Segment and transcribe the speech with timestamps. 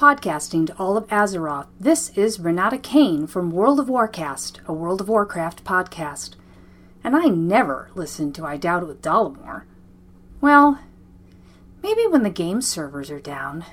[0.00, 5.02] Podcasting to all of Azeroth, this is Renata Kane from World of Warcast, a World
[5.02, 6.36] of Warcraft podcast.
[7.04, 9.64] And I never listen to I Doubt It with Dollemore.
[10.40, 10.80] Well,
[11.82, 13.66] maybe when the game servers are down.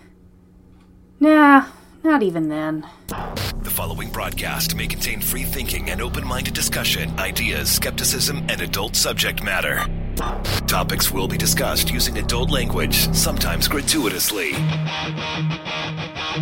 [1.17, 1.67] Nah,
[2.03, 2.85] not even then.
[3.07, 8.97] The following broadcast may contain free thinking and open minded discussion, ideas, skepticism, and adult
[8.97, 9.85] subject matter.
[10.67, 14.51] Topics will be discussed using adult language, sometimes gratuitously.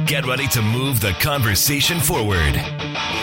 [0.04, 2.54] Get ready to move the conversation forward.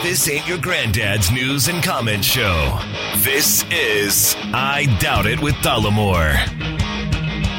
[0.03, 2.81] This ain't your granddad's news and comment show.
[3.19, 6.35] This is I Doubt It with Dollemore.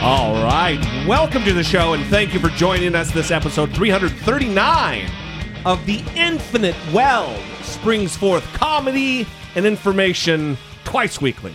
[0.02, 0.80] All right.
[1.07, 5.07] Welcome to the show, and thank you for joining us this episode 339
[5.63, 11.54] of The Infinite Well springs forth comedy and information twice weekly.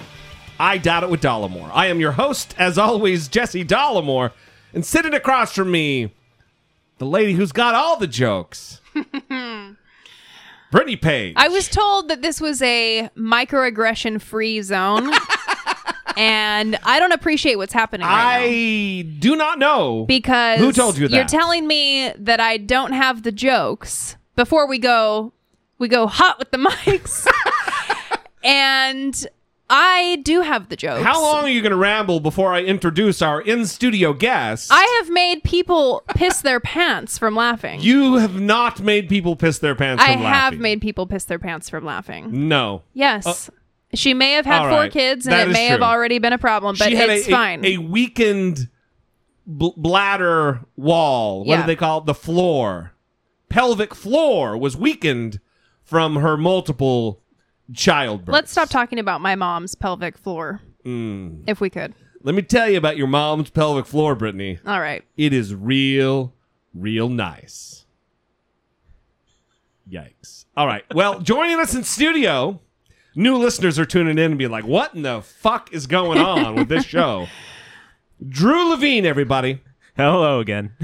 [0.60, 1.70] I Doubt It with Dollemore.
[1.74, 4.30] I am your host, as always, Jesse Dollemore,
[4.72, 6.12] and sitting across from me,
[6.98, 8.80] the lady who's got all the jokes.
[10.70, 11.34] Brittany Page.
[11.36, 15.10] I was told that this was a microaggression free zone.
[16.16, 18.46] and I don't appreciate what's happening right now.
[18.46, 21.14] I do not know Because who told you that.
[21.14, 25.32] You're telling me that I don't have the jokes before we go
[25.78, 27.26] we go hot with the mics.
[28.44, 29.26] and
[29.70, 31.02] I do have the jokes.
[31.04, 34.70] How long are you going to ramble before I introduce our in studio guest?
[34.72, 37.80] I have made people piss their pants from laughing.
[37.80, 40.02] you have not made people piss their pants.
[40.02, 40.34] I from laughing.
[40.34, 42.48] I have made people piss their pants from laughing.
[42.48, 42.82] no.
[42.94, 43.26] Yes.
[43.26, 43.52] Uh,
[43.94, 44.92] she may have had all four right.
[44.92, 45.86] kids and That it is may have true.
[45.86, 47.64] already been a problem, but she had it's a, a- fine.
[47.64, 48.68] A, weakened
[49.46, 51.40] bl- bladder wall.
[51.40, 51.60] What Yeah.
[51.62, 52.06] do they call it?
[52.06, 52.92] The floor.
[53.48, 55.40] Pelvic floor was weakened
[55.82, 57.22] from her multiple
[57.74, 58.32] childbirths.
[58.32, 60.60] Let's stop talking about my mom's pelvic floor.
[60.84, 61.44] Mm.
[61.46, 61.94] If we could.
[62.22, 64.58] Let me tell you about your mom's pelvic floor, Brittany.
[64.66, 65.04] All right.
[65.16, 66.34] It is real,
[66.74, 67.86] real nice.
[69.90, 70.44] Yikes.
[70.56, 70.84] All right.
[70.94, 72.60] Well, joining us in studio,
[73.14, 76.56] new listeners are tuning in and be like, what in the fuck is going on
[76.56, 77.28] with this show?
[78.28, 79.60] Drew Levine, everybody.
[79.96, 80.72] Hello again.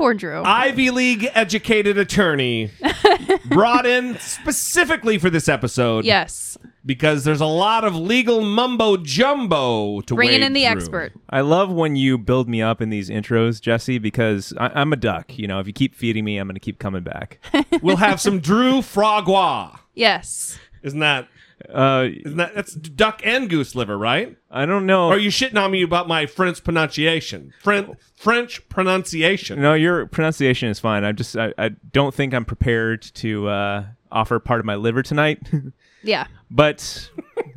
[0.00, 0.42] Poor Drew.
[0.42, 2.70] Ivy League educated attorney
[3.50, 6.56] brought in specifically for this episode yes.
[6.86, 10.70] because there's a lot of legal mumbo jumbo to Bringing wade in the through.
[10.70, 11.12] expert.
[11.28, 14.96] I love when you build me up in these intros, Jesse, because I- I'm a
[14.96, 15.38] duck.
[15.38, 17.38] You know, if you keep feeding me, I'm going to keep coming back.
[17.82, 19.80] We'll have some Drew Frogwa.
[19.94, 20.58] Yes.
[20.82, 21.28] Isn't that
[21.68, 24.36] Uh, Isn't that that's duck and goose liver, right?
[24.50, 25.08] I don't know.
[25.08, 27.52] Or are you shitting on me about my French pronunciation?
[27.62, 29.60] French French pronunciation.
[29.60, 31.04] no, your pronunciation is fine.
[31.04, 35.02] I just I, I don't think I'm prepared to uh, offer part of my liver
[35.02, 35.40] tonight.
[36.02, 36.28] Yeah.
[36.50, 37.10] but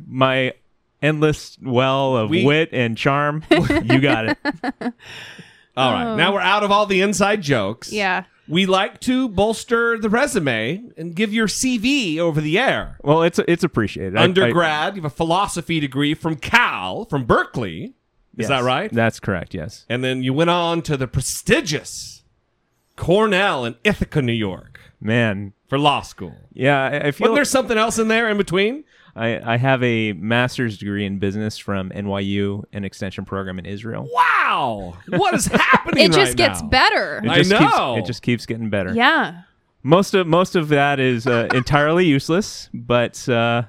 [0.06, 0.52] my
[1.00, 4.38] endless well of We- wit and charm, you got it.
[5.76, 7.90] All right, now we're out of all the inside jokes.
[7.90, 8.24] Yeah.
[8.46, 12.98] We like to bolster the resume and give your CV over the air.
[13.02, 14.16] Well, it's it's appreciated.
[14.16, 17.94] I- I- Undergrad, you have a philosophy degree from Cal, from Berkeley.
[18.36, 18.92] Is yes, that right?
[18.92, 19.54] That's correct.
[19.54, 19.86] Yes.
[19.88, 22.22] and then you went on to the prestigious
[22.96, 25.52] Cornell in Ithaca, New York, Man.
[25.68, 26.34] for law school.
[26.52, 28.84] Yeah, I, I feel Wasn't there something else in there in between?
[29.16, 34.08] I, I have a master's degree in business from NYU, an extension program in Israel.
[34.12, 36.04] Wow, what is happening?
[36.06, 36.68] It just right gets now?
[36.68, 37.18] better.
[37.24, 37.58] It I just know.
[37.96, 38.92] Keeps, it just keeps getting better.
[38.92, 39.42] Yeah.
[39.84, 43.62] Most of most of that is uh, entirely useless, but uh,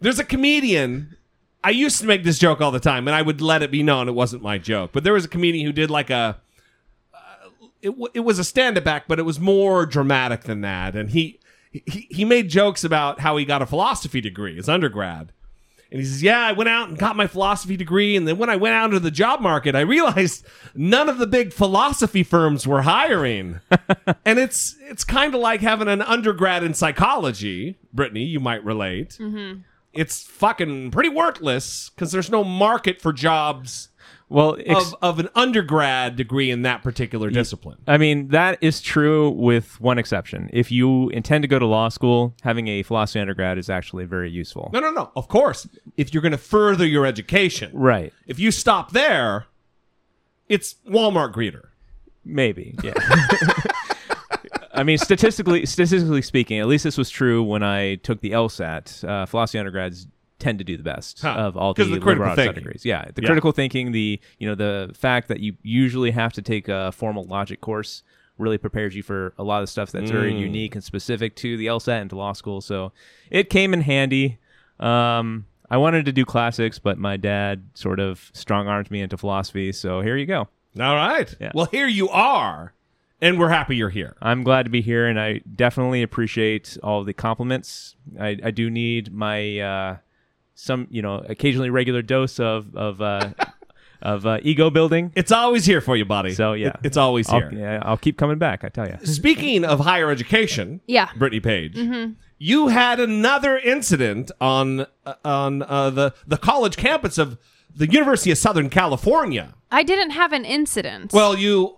[0.00, 1.16] There's a comedian.
[1.62, 3.82] I used to make this joke all the time, and I would let it be
[3.82, 4.90] known it wasn't my joke.
[4.92, 6.38] But there was a comedian who did like a.
[7.14, 7.18] Uh,
[7.82, 10.94] it, w- it was a stand-up act, but it was more dramatic than that.
[10.94, 11.39] And he,
[11.70, 15.32] he he made jokes about how he got a philosophy degree, his undergrad.
[15.92, 18.50] And he says, "Yeah, I went out and got my philosophy degree, and then when
[18.50, 22.66] I went out into the job market, I realized none of the big philosophy firms
[22.66, 23.60] were hiring."
[24.24, 27.78] and it's it's kind of like having an undergrad in psychology.
[27.92, 29.18] Brittany, you might relate.
[29.20, 29.60] Mm-hmm.
[29.92, 33.88] It's fucking pretty worthless because there's no market for jobs
[34.30, 37.76] well, ex- of, of an undergrad degree in that particular discipline.
[37.86, 40.48] I mean that is true with one exception.
[40.52, 44.30] If you intend to go to law school, having a philosophy undergrad is actually very
[44.30, 44.70] useful.
[44.72, 45.10] No, no, no.
[45.16, 45.68] Of course,
[45.98, 48.12] if you're going to further your education, Right?
[48.26, 49.46] if you stop there,
[50.48, 51.66] it's Walmart greeter.
[52.24, 52.76] Maybe.
[52.82, 52.94] Yeah.
[54.72, 59.02] I mean, statistically, statistically speaking, at least this was true when I took the LSAT.
[59.06, 60.06] Uh, philosophy undergrads
[60.40, 61.28] tend to do the best Huh.
[61.36, 62.54] of all the, the critical liberal arts thinking.
[62.64, 62.84] degrees.
[62.84, 63.26] Yeah, the Yeah.
[63.28, 67.24] critical thinking, the you know the fact that you usually have to take a formal
[67.26, 68.02] logic course
[68.38, 70.40] really prepares you for a lot of stuff that's very Mm.
[70.40, 72.60] unique and specific to the LSAT and to law school.
[72.62, 72.90] So
[73.30, 74.38] it came in handy.
[74.80, 79.16] Um, I wanted to do classics, but my dad sort of strong armed me into
[79.18, 79.72] philosophy.
[79.72, 80.48] So here you go.
[80.80, 81.32] All right.
[81.40, 81.52] Yeah.
[81.54, 82.72] Well, here you are,
[83.20, 84.16] and we're happy you're here.
[84.22, 87.94] I'm glad to be here, and I definitely appreciate all the compliments.
[88.18, 89.96] I, I do need my uh,
[90.60, 93.30] some, you know, occasionally regular dose of of uh,
[94.02, 95.12] of uh, ego building.
[95.14, 96.32] It's always here for you, buddy.
[96.32, 96.68] So, yeah.
[96.68, 97.52] It- it's always I'll, here.
[97.52, 98.64] yeah, I'll keep coming back.
[98.64, 98.96] I tell you.
[99.04, 101.08] Speaking of higher education, Yeah.
[101.16, 101.78] Brittany Page,
[102.38, 107.38] you had another incident on uh, on uh, the the college campus of
[107.74, 109.54] the University of Southern California.
[109.70, 111.12] I didn't have an incident.
[111.12, 111.76] Well, you.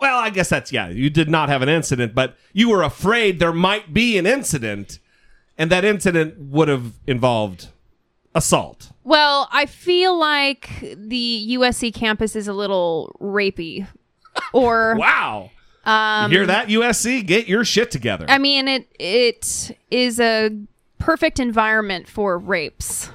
[0.00, 0.88] Well, I guess that's yeah.
[0.88, 4.98] You did not have an incident, but you were afraid there might be an incident,
[5.58, 7.68] and that incident would have involved
[8.34, 8.92] assault.
[9.04, 13.86] Well, I feel like the USC campus is a little rapey.
[14.52, 15.50] Or Wow.
[15.84, 17.26] Um, you hear that, USC?
[17.26, 18.26] Get your shit together.
[18.28, 20.50] I mean it it is a
[20.98, 23.10] perfect environment for rapes.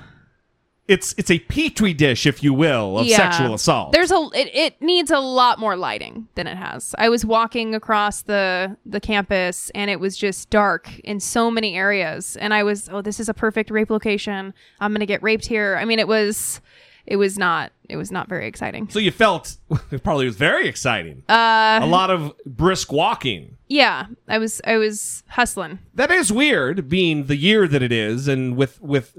[0.87, 3.17] It's it's a petri dish, if you will, of Yeah.
[3.17, 3.91] sexual assault.
[3.91, 6.93] There's a it, it needs a lot more lighting than it has.
[6.97, 11.75] I was walking across the the campus and it was just dark in so many
[11.75, 14.53] areas and I was oh this is a perfect rape location.
[14.79, 15.77] I'm going to get raped here.
[15.79, 16.61] I mean it was
[17.07, 18.89] it was not it was not very exciting.
[18.89, 19.57] so you felt
[19.91, 21.23] it probably was very exciting.
[21.29, 23.57] Uh, a lot of brisk walking.
[23.67, 25.79] Yeah, I was I was hustling.
[25.95, 29.17] That is weird, being the year that it is, and with with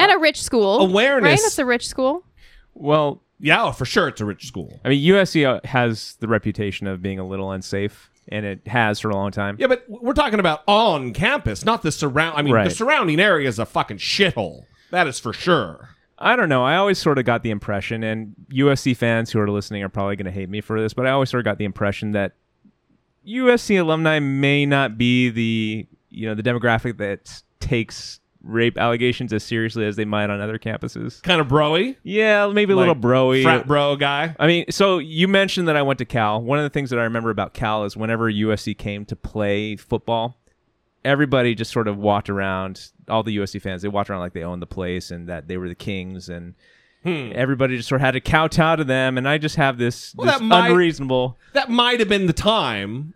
[0.00, 0.80] And a rich school.
[0.80, 1.38] awareness- Right?
[1.46, 2.24] It's a rich school.
[2.74, 4.80] Well, yeah, oh, for sure, it's a rich school.
[4.84, 9.00] I mean, USC uh, has the reputation of being a little unsafe, and it has
[9.00, 9.56] for a long time.
[9.58, 12.36] Yeah, but we're talking about on campus, not the surround.
[12.38, 14.64] I mean, the surrounding area is a fucking shithole.
[14.90, 15.90] That is for sure.
[16.18, 16.62] I don't know.
[16.64, 20.16] I always sort of got the impression, and USC fans who are listening are probably
[20.16, 22.32] going to hate me for this, but I always sort of got the impression that
[23.26, 29.44] USC alumni may not be the you know the demographic that takes rape allegations as
[29.44, 31.22] seriously as they might on other campuses.
[31.22, 33.42] Kind of broy, Yeah, maybe a little Like broy.
[33.42, 34.34] frat bro guy.
[34.38, 36.40] I mean, so you mentioned that I went to Cal.
[36.40, 39.76] One of the things that I remember about Cal is whenever USC came to play
[39.76, 40.38] football,
[41.04, 42.90] everybody just sort of walked around.
[43.08, 45.56] All the USC fans, they walked around like they owned the place and that they
[45.56, 46.54] were the kings, and
[47.02, 47.32] hmm.
[47.34, 49.18] everybody just sort of had to kowtow to them.
[49.18, 51.38] And I just have this, Well, this that might- unreasonable.
[51.52, 53.14] That might have been the time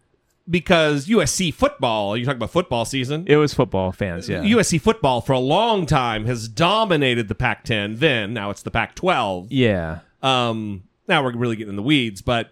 [0.48, 2.16] because USC football.
[2.16, 3.24] You talk about football season.
[3.26, 4.42] It was football fans, yeah.
[4.42, 7.98] USC football for a long time has dominated the Pac-10.
[7.98, 9.48] Then now it's the Pac-12.
[9.50, 10.00] yeah.
[10.22, 12.50] Um, now we're really getting in the weeds, but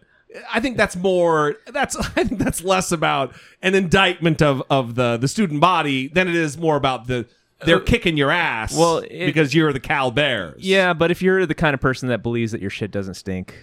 [0.52, 1.56] I think that's more.
[1.68, 6.28] That's I think that's less about an indictment of of the the student body than
[6.28, 7.26] it is more about the
[7.64, 8.74] they're kicking your ass.
[8.74, 10.62] Uh, well, it- because you're the Cal Bears.
[10.62, 13.54] Yeah, but if you're the kind of person that believes that your shit doesn't stink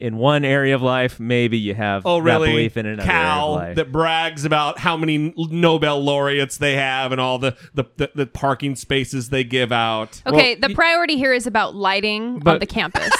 [0.00, 2.46] in one area of life, maybe you have Oh, really?
[2.48, 3.76] that belief in another Cal area of life.
[3.76, 8.26] that brags about how many Nobel laureates they have and all the the, the, the
[8.26, 10.22] parking spaces they give out.
[10.26, 13.12] Okay, the priority here is about lighting on the campus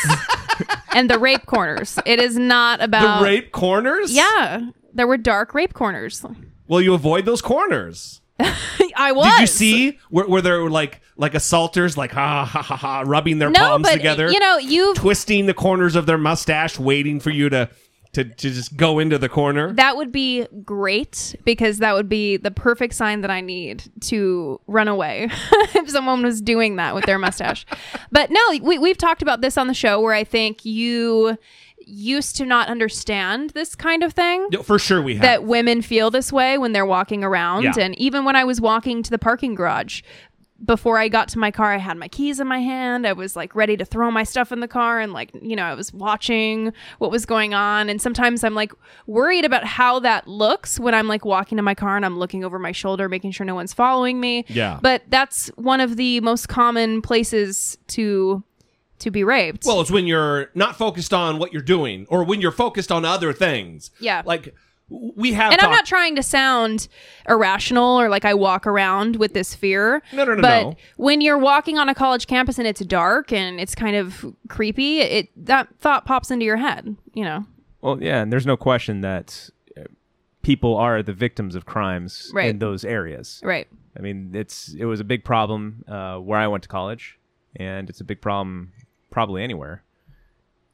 [0.94, 1.98] and the rape corners.
[2.06, 4.12] It is not about the rape corners.
[4.14, 6.24] Yeah, there were dark rape corners.
[6.66, 8.20] Will you avoid those corners?
[9.00, 9.26] I was.
[9.32, 13.02] Did you see where, where there were like like assaulters like ha ha ha ha
[13.06, 14.30] rubbing their No, palms but together?
[14.30, 17.68] you know you've twisting the corners of their mustache, waiting for you to
[18.12, 19.72] to, to just go into the corner.
[19.74, 24.60] that would be great because that would be the perfect sign that I need to
[24.66, 27.64] run away if someone was doing that with their mustache.
[28.10, 31.38] but no, we, we've talked about this on the show where I think you
[31.90, 34.48] used to not understand this kind of thing.
[34.62, 35.22] For sure, we have.
[35.22, 37.64] that women feel this way when they're walking around.
[37.64, 37.72] Yeah.
[37.78, 40.02] And even when I was walking to the parking garage,
[40.64, 43.06] before I got to my car, I had my keys in my hand.
[43.06, 45.64] I was like ready to throw my stuff in the car and like, you know,
[45.64, 47.88] I was watching what was going on.
[47.88, 48.72] And sometimes I'm like
[49.06, 52.44] worried about how that looks when I'm like walking to my car and I'm looking
[52.44, 54.44] over my shoulder, making sure no one's following me.
[54.48, 54.78] Yeah.
[54.82, 58.44] But that's one of the most common places to
[59.00, 59.64] to be raped.
[59.66, 63.04] well, it's when you're not focused on what you're doing, or when you're focused on
[63.04, 63.90] other things.
[64.00, 64.22] Yeah.
[64.24, 64.54] like
[64.88, 65.52] we have.
[65.52, 66.88] and I'm not trying to sound
[67.28, 70.02] irrational or like I walk around with this fear.
[70.12, 70.74] No, no, no, But no.
[70.96, 75.00] when you're walking on a college campus and it's dark and it's kind of creepy,
[75.00, 76.96] it that thought pops into your head.
[77.14, 77.46] You know,
[77.80, 79.82] Well, yeah, and there's no question that uh,
[80.42, 82.50] people are the victims of crimes Right.
[82.50, 83.40] in those areas.
[83.44, 83.68] right?
[83.96, 87.16] I mean, it's it was a big problem uh, where I went to college,
[87.56, 88.72] and it's a big problem
[89.10, 89.82] probably anywhere.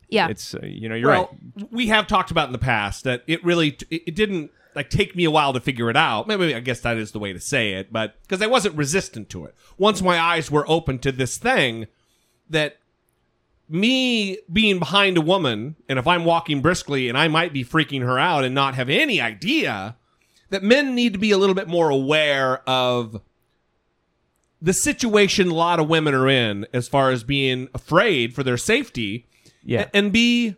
[0.08, 0.28] Yeah.
[0.28, 1.72] It's uh, you know you're well, right.
[1.72, 5.16] we have talked about in the past that it really it, it didn't like take
[5.16, 6.28] me a while to figure it out.
[6.28, 9.28] Maybe I guess that is the way to say it, but because I wasn't resistant
[9.30, 9.54] to it.
[9.78, 11.86] Once my eyes were open to this thing
[12.48, 12.76] that
[13.68, 18.02] me being behind a woman and if I'm walking briskly and I might be freaking
[18.02, 19.96] her out and not have any idea
[20.50, 23.20] that men need to be a little bit more aware of
[24.60, 28.56] the situation a lot of women are in as far as being afraid for their
[28.56, 29.26] safety
[29.64, 29.88] Yeah.
[29.92, 30.56] and be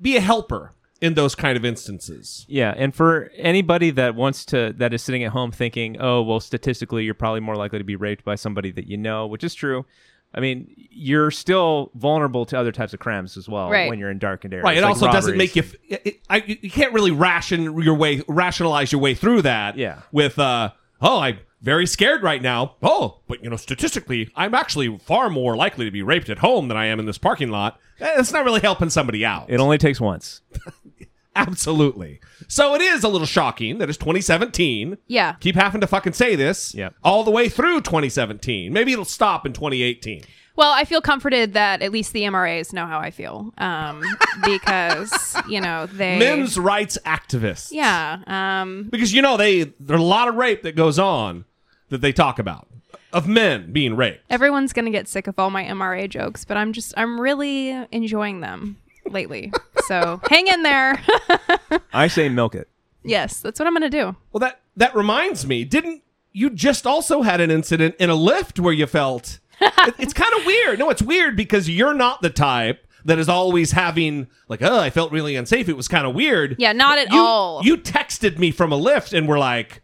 [0.00, 2.44] be a helper in those kind of instances.
[2.48, 6.40] Yeah, and for anybody that wants to that is sitting at home thinking, "Oh, well,
[6.40, 9.54] statistically, you're probably more likely to be raped by somebody that you know," which is
[9.54, 9.84] true.
[10.32, 13.88] I mean, you're still vulnerable to other types of crimes as well Right.
[13.90, 14.64] when you're in darkened areas.
[14.64, 14.76] Right.
[14.76, 15.62] It like also doesn't make you.
[15.64, 19.76] F- it, I, you can't really ration your way, rationalize your way through that.
[19.76, 20.02] Yeah.
[20.12, 20.70] With uh,
[21.02, 22.76] oh, I'm very scared right now.
[22.82, 26.68] Oh, but you know, statistically, I'm actually far more likely to be raped at home
[26.68, 27.78] than I am in this parking lot.
[28.00, 29.50] Eh, It's not really helping somebody out.
[29.50, 30.40] It only takes once.
[31.36, 32.20] Absolutely.
[32.48, 34.98] So it is a little shocking that it's 2017.
[35.06, 35.34] Yeah.
[35.40, 36.74] Keep having to fucking say this.
[36.74, 36.90] Yeah.
[37.04, 38.72] All the way through 2017.
[38.72, 40.22] Maybe it'll stop in 2018.
[40.56, 44.02] Well, I feel comforted that at least the MRAs know how I feel, um,
[44.44, 47.68] because you know they Men's rights activists.
[47.70, 51.46] yeah, um, Because you know they there's a lot of rape that goes on
[51.90, 52.66] that they talk about
[53.12, 54.24] of men being raped.
[54.30, 58.40] everyone's gonna get sick of all my MRA jokes, but I'm just I'm really enjoying
[58.40, 59.52] them lately.
[59.86, 61.00] so hang in there.
[61.92, 62.68] I say milk it.
[63.04, 64.16] yes, that's what I'm gonna do.
[64.32, 65.64] Well, that that reminds me.
[65.64, 69.40] Didn't you just also had an incident in a lift where you felt?
[69.60, 70.78] it- it's kind of weird.
[70.78, 74.90] No, it's weird because you're not the type that is always having like, oh, I
[74.90, 75.68] felt really unsafe.
[75.68, 76.54] It was kind of weird.
[76.58, 77.62] Yeah, not at you, all.
[77.64, 79.82] You texted me from a lift and were like,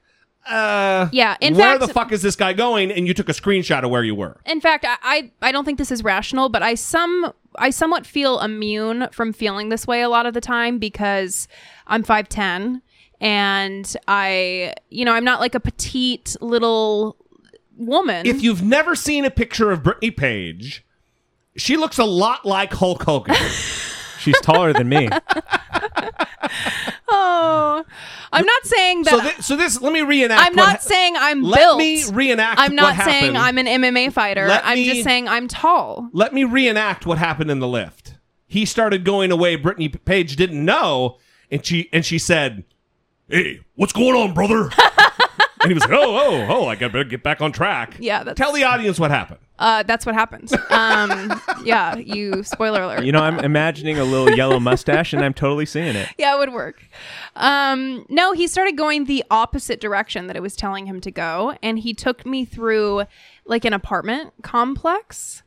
[0.48, 2.90] uh, Yeah, in where fact- the fuck is this guy going?
[2.92, 4.40] And you took a screenshot of where you were.
[4.46, 8.06] In fact, I, I I don't think this is rational, but I some I somewhat
[8.06, 11.48] feel immune from feeling this way a lot of the time because
[11.86, 12.80] I'm 5'10
[13.20, 17.16] and I you know, I'm not like a petite little
[17.76, 18.26] woman.
[18.26, 20.84] If you've never seen a picture of Brittany Page,
[21.56, 23.34] she looks a lot like Hulk Hogan.
[24.18, 25.08] She's taller than me.
[27.08, 27.84] oh,
[28.36, 30.40] I'm not saying that so, thi- so this, let me reenact.
[30.40, 31.78] I'm what not ha- saying I'm Let built.
[31.78, 32.60] me reenact.
[32.60, 33.38] I'm not what saying happened.
[33.38, 34.46] I'm an MMA fighter.
[34.48, 36.08] Let I'm me- just saying I'm tall.
[36.12, 38.14] Let me reenact what happened in the lift.
[38.46, 39.56] He started going away.
[39.56, 41.18] Brittany Page didn't know,
[41.50, 42.64] and she and she said,
[43.28, 44.70] "Hey, what's going on, brother?"
[45.62, 46.66] and he was like, "Oh, oh, oh!
[46.68, 49.40] I got better get back on track." Yeah, that's- Tell the audience what happened.
[49.58, 50.52] Uh, that's what happens.
[50.70, 53.04] Um, yeah, you spoiler alert.
[53.04, 56.08] You know, I'm imagining a little yellow mustache, and I'm totally seeing it.
[56.18, 56.82] yeah, it would work.
[57.34, 61.56] Um, no, he started going the opposite direction that it was telling him to go,
[61.62, 63.04] and he took me through
[63.46, 65.42] like an apartment complex.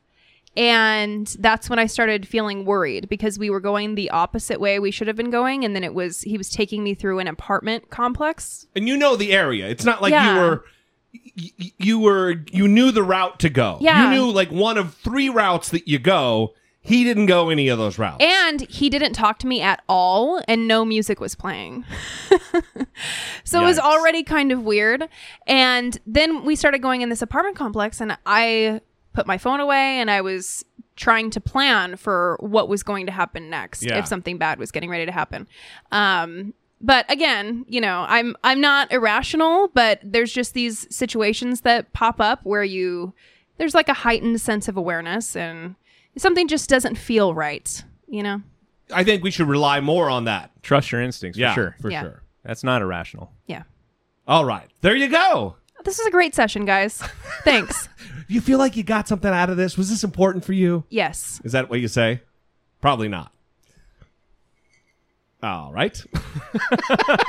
[0.57, 4.91] And that's when I started feeling worried because we were going the opposite way we
[4.91, 7.89] should have been going, and then it was he was taking me through an apartment
[7.91, 8.65] complex.
[8.75, 9.69] And you know the area.
[9.69, 10.33] It's not like Yeah.
[10.33, 10.65] you were.
[11.13, 13.77] Y- You were you knew the route to go.
[13.81, 14.11] Yeah.
[14.11, 16.53] You knew like one of three routes that you go.
[16.81, 18.23] He didn't go any of those routes.
[18.23, 21.83] And he didn't talk to me at all, and no music was playing.
[23.43, 25.07] so it was already kind of weird.
[25.45, 28.81] And then we started going in this apartment complex, and I
[29.13, 30.63] put my phone away and I was
[30.95, 33.97] trying to plan for what was going to happen next Yeah.
[33.99, 35.47] if something bad was getting ready to happen.
[35.91, 41.91] Um, but again, you know, I'm I'm not irrational, but there's just these situations that
[41.93, 43.13] pop up where you
[43.57, 45.75] there's like a heightened sense of awareness and
[46.17, 48.41] something just doesn't feel right, you know?
[48.93, 50.51] I think we should rely more on that.
[50.63, 51.75] Trust your instincts for Yeah, sure.
[51.81, 52.01] for Yeah.
[52.01, 52.23] sure.
[52.43, 53.31] That's not irrational.
[53.47, 53.63] Yeah.
[54.27, 55.55] All right, there you go.
[55.85, 56.97] This was a great session, guys.
[57.43, 57.87] Thanks.
[58.27, 59.77] You feel like you got something out of this?
[59.77, 60.83] Was this important for you?
[60.89, 61.39] yes.
[61.43, 62.21] Is that what you say?
[62.81, 63.31] Probably not.
[65.41, 66.01] All right.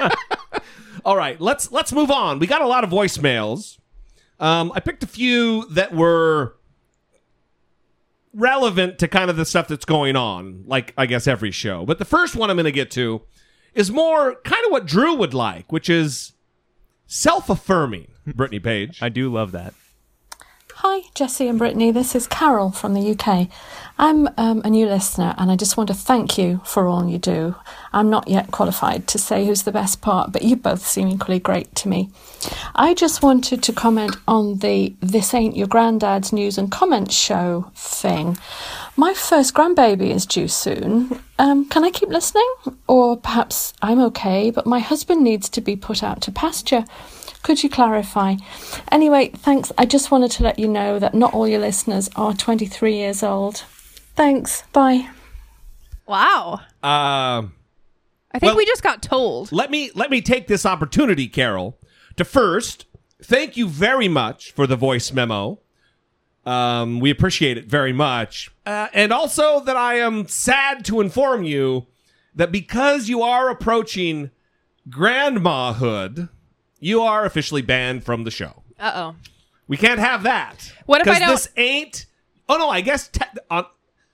[1.04, 2.38] All right, let's let's move on.
[2.38, 3.78] We got a lot of voicemails.
[4.38, 6.56] Um, I picked a few that were
[8.32, 11.84] relevant to kind of the stuff that's going on, like I guess every show.
[11.84, 13.22] But the first one I'm going to get to
[13.74, 16.32] is more kind of what Drew would like, which is
[17.06, 18.08] self-affirming.
[18.34, 18.98] Brittany Page.
[19.02, 19.74] I do love that.
[20.82, 21.90] Hi, Jesse and Brittany.
[21.90, 23.48] This is Carol from the UK.
[23.98, 27.18] I'm um, a new listener and I just want to thank you for all you
[27.18, 27.54] do.
[27.92, 31.38] I'm not yet qualified to say who's the best part, but you both seem equally
[31.38, 32.08] great to me.
[32.74, 37.70] I just wanted to comment on the This Ain't Your Granddad's News and Comments show
[37.74, 38.38] thing.
[38.96, 41.20] My first grandbaby is due soon.
[41.38, 42.50] Um, can I keep listening?
[42.86, 46.86] Or perhaps I'm okay, but my husband needs to be put out to pasture.
[47.42, 48.36] Could you clarify?
[48.92, 49.72] Anyway, thanks.
[49.78, 53.22] I just wanted to let you know that not all your listeners are 23 years
[53.22, 53.64] old.
[54.14, 54.62] Thanks.
[54.72, 55.08] Bye.
[56.06, 56.60] Wow.
[56.82, 57.54] Um,
[58.32, 59.52] I think Well- we just got told.
[59.52, 61.78] let me let me take this opportunity, Carol,
[62.16, 62.84] to first
[63.22, 65.58] thank you very much for the voice memo.
[66.46, 71.44] Um, we appreciate it very much, uh, and also that I am sad to inform
[71.44, 71.86] you
[72.34, 74.30] that because you are approaching
[74.88, 76.30] grandmahood,
[76.80, 78.62] you are officially banned from the show.
[78.78, 79.16] Uh oh.
[79.68, 80.72] We can't have that.
[80.86, 82.06] What if I 'Cause don't- This ain't.
[82.48, 83.06] Oh no, I guess.
[83.08, 83.66] Te- on,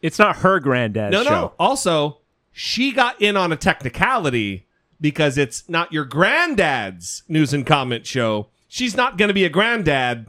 [0.03, 1.31] It's not her granddad's no, show.
[1.31, 1.53] no.
[1.59, 2.19] Also,
[2.53, 4.67] she got in on a technicality
[5.01, 8.49] because it's not your granddad's news and comment show.
[8.69, 10.27] She's not going to be a granddad.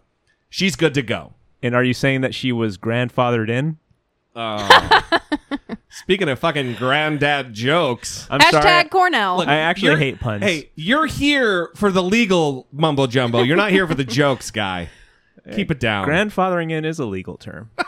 [0.50, 1.34] She's good to go.
[1.62, 3.77] And are you saying that she was grandfathered in?
[5.89, 8.84] Speaking of fucking granddad jokes, I'm Hashtag sorry.
[8.89, 9.38] Cornell.
[9.38, 10.44] Look, I actually you're- hate puns.
[10.44, 13.41] Hey, you're here for the legal mumbo jumbo.
[13.41, 14.89] You're not here for the jokes, guy.
[15.56, 16.06] Keep it down.
[16.08, 17.70] Grandfathering in is a legal term.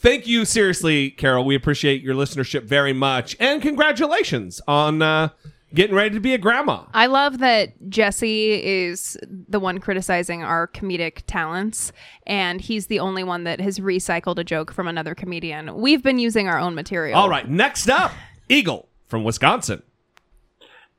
[0.00, 1.44] Thank you, seriously, Carol.
[1.44, 5.30] We appreciate your listenership very much, and congratulations on uh,
[5.74, 6.84] getting ready to be a grandma.
[6.94, 11.92] I love that Jesse is the one criticizing our comedic talents,
[12.26, 15.74] and he's the only one that has recycled a joke from another comedian.
[15.76, 17.18] We've been using our own material.
[17.18, 18.12] All right, next up,
[18.48, 19.82] Eagle from Wisconsin.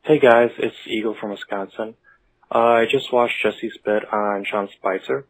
[0.01, 1.95] Hey guys, it's Eagle from Wisconsin.
[2.53, 5.27] Uh, I just watched Jesse's bit on Sean Spicer.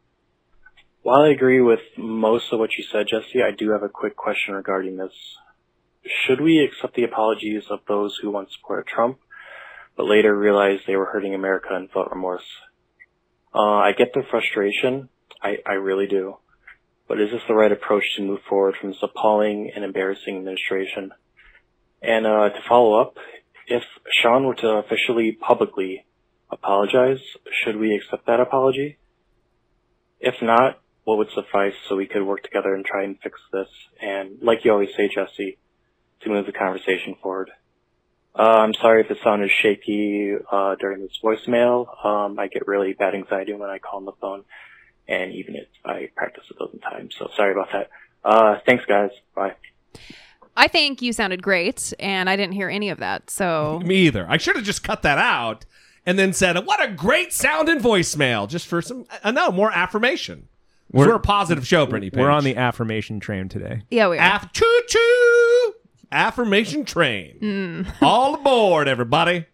[1.02, 4.16] While I agree with most of what you said, Jesse, I do have a quick
[4.16, 5.12] question regarding this.
[6.06, 9.20] Should we accept the apologies of those who once supported Trump,
[10.00, 12.46] but later realized they were hurting America and felt remorse?
[13.54, 15.10] Uh, I get the frustration.
[15.44, 16.38] I, I really do.
[17.10, 21.12] But is this the right approach to move forward from this appalling and embarrassing administration?
[22.02, 23.16] And uh, to follow up,
[23.68, 23.84] if
[24.22, 26.06] Sean were to officially, publicly
[26.50, 27.20] apologize,
[27.66, 29.00] should we accept that apology?
[30.22, 33.68] If not, what would suffice so we could work together and try and fix this?
[34.02, 35.58] And like you always say, Jesse,
[36.22, 37.52] to move the conversation forward.
[38.40, 42.06] Uh, I'm sorry if it sounded shaky uh, during this voicemail.
[42.06, 44.46] Um, I get really bad anxiety when I call on the phone,
[45.10, 47.16] and even if I practice a dozen times.
[47.20, 47.90] So sorry about that.
[48.24, 49.12] Uh, thanks, guys.
[49.36, 49.56] Bye.
[50.56, 53.30] I think you sounded great, and I didn't hear any of that.
[53.30, 54.26] So Me either.
[54.30, 55.66] I should have just cut that out
[56.06, 60.48] and then said, "What a great sounding voicemail!" Just for some, uh, no more affirmation.
[60.92, 62.10] We're, We're- a positive show, Brittany.
[62.10, 62.20] Page.
[62.20, 63.84] We're on the affirmation train today.
[63.92, 64.22] yeah, we are.
[64.22, 64.69] Aff- choo choo
[66.12, 67.86] affirmation train.
[68.02, 69.46] All aboard, everybody.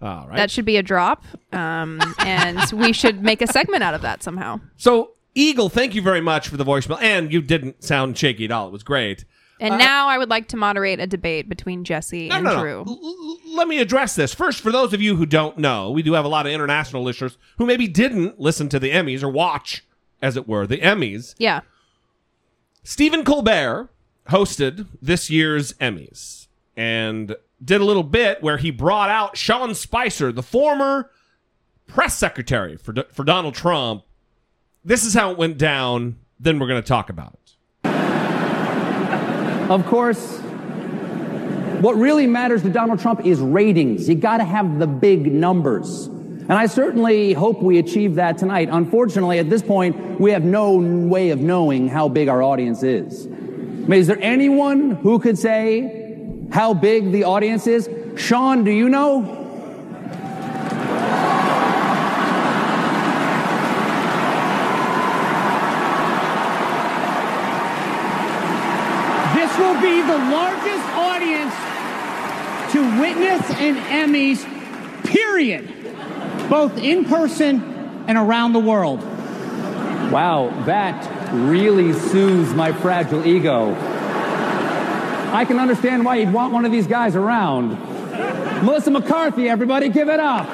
[0.00, 0.36] All right.
[0.36, 4.22] that should be a drop, um, and we should make a segment out of that
[4.22, 4.60] somehow.
[4.76, 8.52] so, Eagle, thank you very much for the voicemail, and you didn't sound shaky at
[8.52, 8.68] all.
[8.68, 9.24] It was great.
[9.60, 12.84] And now I would like to moderate a debate between Jesse and no, no, Drew.
[12.86, 12.92] no.
[13.02, 14.60] L- let me address this first.
[14.60, 17.36] For those of you who don't know, we do have a lot of international listeners
[17.56, 19.84] who maybe didn't listen to the Emmys or watch,
[20.22, 21.34] as it were, the Emmys.
[21.38, 21.62] Yeah.
[22.84, 23.90] Stephen Colbert
[24.28, 30.30] hosted this year's Emmys and did a little bit where he brought out Sean Spicer,
[30.32, 31.10] the former
[31.86, 34.04] press secretary for for Donald Trump.
[34.84, 36.18] This is how it went down.
[36.38, 37.56] Then we're going to talk about it.
[39.70, 40.38] Of course,
[41.80, 44.08] what really matters to Donald Trump is ratings.
[44.08, 46.06] You got to have the big numbers.
[46.06, 48.70] And I certainly hope we achieve that tonight.
[48.72, 53.28] Unfortunately, at this point, we have no way of knowing how big our audience is.
[53.88, 56.14] I mean, is there anyone who could say
[56.52, 57.88] how big the audience is?
[58.16, 59.22] Sean, do you know?
[69.34, 71.54] This will be the largest audience
[72.72, 74.44] to witness an Emmys,
[75.04, 75.66] period,
[76.50, 79.02] both in person and around the world.
[80.10, 83.74] Wow, that really soothes my fragile ego.
[85.32, 87.70] I can understand why you'd want one of these guys around.
[88.64, 90.46] Melissa McCarthy, everybody, give it up.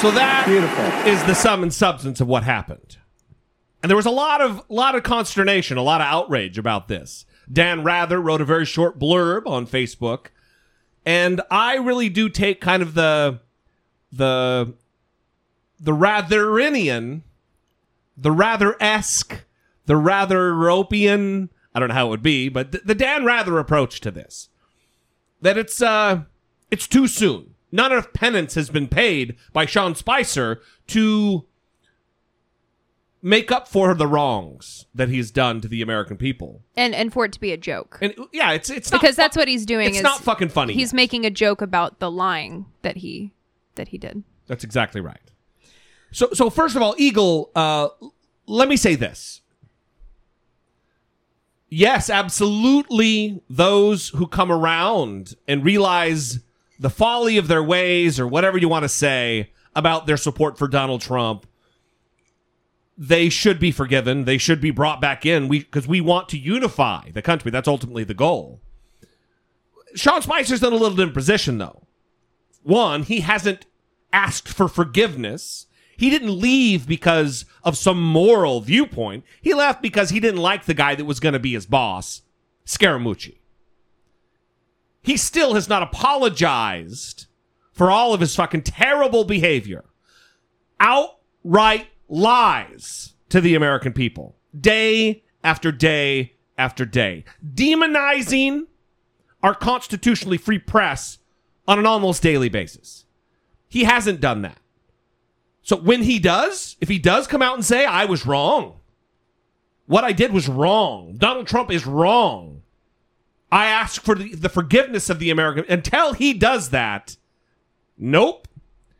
[0.00, 0.84] So that Beautiful.
[1.10, 2.96] is the sum and substance of what happened.
[3.82, 7.26] And there was a lot of lot of consternation, a lot of outrage about this.
[7.52, 10.28] Dan Rather wrote a very short blurb on Facebook,
[11.04, 13.40] and I really do take kind of the
[14.12, 14.74] the
[15.78, 17.22] the Ratherinian,
[18.16, 19.44] the rather esque,
[19.86, 21.48] the rather Ropian.
[21.74, 24.48] I don't know how it would be, but the, the Dan Rather approach to this
[25.40, 26.22] that it's uh
[26.70, 27.54] it's too soon.
[27.72, 31.46] Not enough penance has been paid by Sean Spicer to
[33.22, 36.62] make up for the wrongs that he's done to the American people.
[36.76, 37.98] And and for it to be a joke.
[38.00, 40.74] And yeah, it's it's because fu- that's what he's doing It's not fucking funny.
[40.74, 40.96] He's yet.
[40.96, 43.32] making a joke about the lying that he
[43.74, 44.22] that he did.
[44.46, 45.20] That's exactly right.
[46.12, 47.88] So so first of all, Eagle, uh
[48.46, 49.42] let me say this.
[51.68, 56.40] Yes, absolutely those who come around and realize
[56.80, 60.66] the folly of their ways or whatever you want to say about their support for
[60.66, 61.46] Donald Trump
[63.02, 64.26] they should be forgiven.
[64.26, 65.48] They should be brought back in.
[65.48, 67.50] We because we want to unify the country.
[67.50, 68.60] That's ultimately the goal.
[69.94, 71.86] Sean Spicer's in a little different position though.
[72.62, 73.64] One, he hasn't
[74.12, 75.66] asked for forgiveness.
[75.96, 79.24] He didn't leave because of some moral viewpoint.
[79.40, 82.20] He left because he didn't like the guy that was going to be his boss,
[82.66, 83.38] Scaramucci.
[85.02, 87.26] He still has not apologized
[87.72, 89.84] for all of his fucking terrible behavior.
[90.78, 94.36] Outright lies to the American people.
[94.58, 97.24] Day after day after day.
[97.42, 98.66] Demonizing
[99.42, 101.18] our constitutionally free press
[101.66, 103.06] on an almost daily basis.
[103.68, 104.58] He hasn't done that.
[105.62, 108.80] So when he does, if he does come out and say, I was wrong,
[109.86, 112.62] what I did was wrong, Donald Trump is wrong,
[113.52, 115.64] I ask for the, the forgiveness of the American.
[115.68, 117.16] Until he does that,
[117.96, 118.48] nope,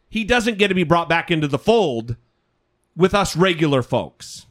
[0.09, 2.17] he doesn't get to be brought back into the fold
[3.01, 4.47] with us regular folks.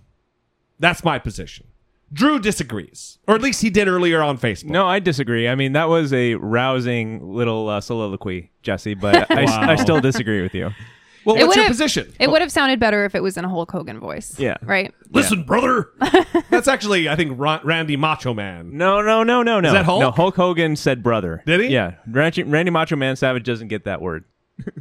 [0.80, 1.68] That's my position.
[2.12, 4.72] Drew disagrees, or at least he did earlier on Facebook.
[4.72, 5.48] No, I disagree.
[5.48, 9.62] I mean, that was a rousing little uh, soliloquy, Jesse, but I, Wow.
[9.70, 10.72] I still disagree with you.
[11.24, 12.12] Well, It what's your would've- position?
[12.20, 14.40] It would have sounded better if it was in a Hulk Hogan voice.
[14.40, 14.56] Yeah.
[14.64, 14.92] Right?
[15.12, 15.90] Listen, brother.
[16.50, 18.76] That's actually, I think, Ra- Randy Macho Man.
[18.76, 19.72] No, no, no, no, no.
[19.74, 20.02] that Hulk?
[20.02, 21.44] No, Hulk Hogan said brother.
[21.46, 21.68] Did he?
[21.68, 21.96] Yeah.
[22.08, 24.24] Randy, Randy Macho Man Savage doesn't get that word.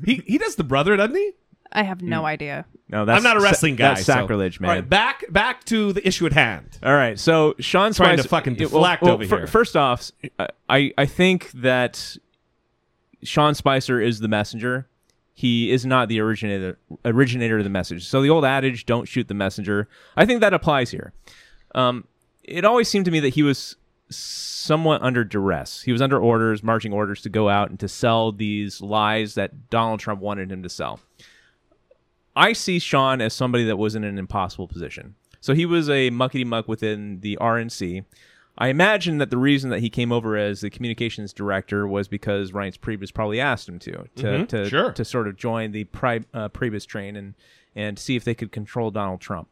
[0.04, 1.33] He he does the brother, doesn't he?
[1.72, 2.64] I have no idea.
[2.88, 3.88] No, that's I'm not a wrestling sa- guy.
[3.94, 4.70] That's so- sacrilege, man.
[4.70, 6.78] All right, back back to the issue at hand.
[6.83, 9.46] All right, so Sean Trying to Spicer fucking Yeah, deflect over fir- here.
[9.46, 10.11] First off,
[10.68, 12.16] I I think that
[13.22, 14.88] Sean Spicer is the messenger.
[15.35, 18.07] He is not the originator originator of the message.
[18.07, 21.12] So the old adage, "Don't shoot the messenger," I think that applies here.
[21.74, 22.04] Um,
[22.42, 23.76] it always seemed to me that he was
[24.11, 25.83] somewhat under duress.
[25.83, 29.68] He was under orders, marching orders to go out and to sell these lies that
[29.68, 31.00] Donald Trump wanted him to sell.
[32.38, 35.14] I see Sean as somebody that was in an impossible position.
[35.40, 38.05] So he was a muckety muck within the RNC.
[38.57, 42.51] I imagine that the reason that he came over as the communications director was because
[42.53, 44.92] Reince Priebus probably asked him to to Mhm, to, sure.
[44.92, 47.35] to sort of join the Pri- uh, Priebus train and
[47.77, 49.46] and see if they could control Donald Trump.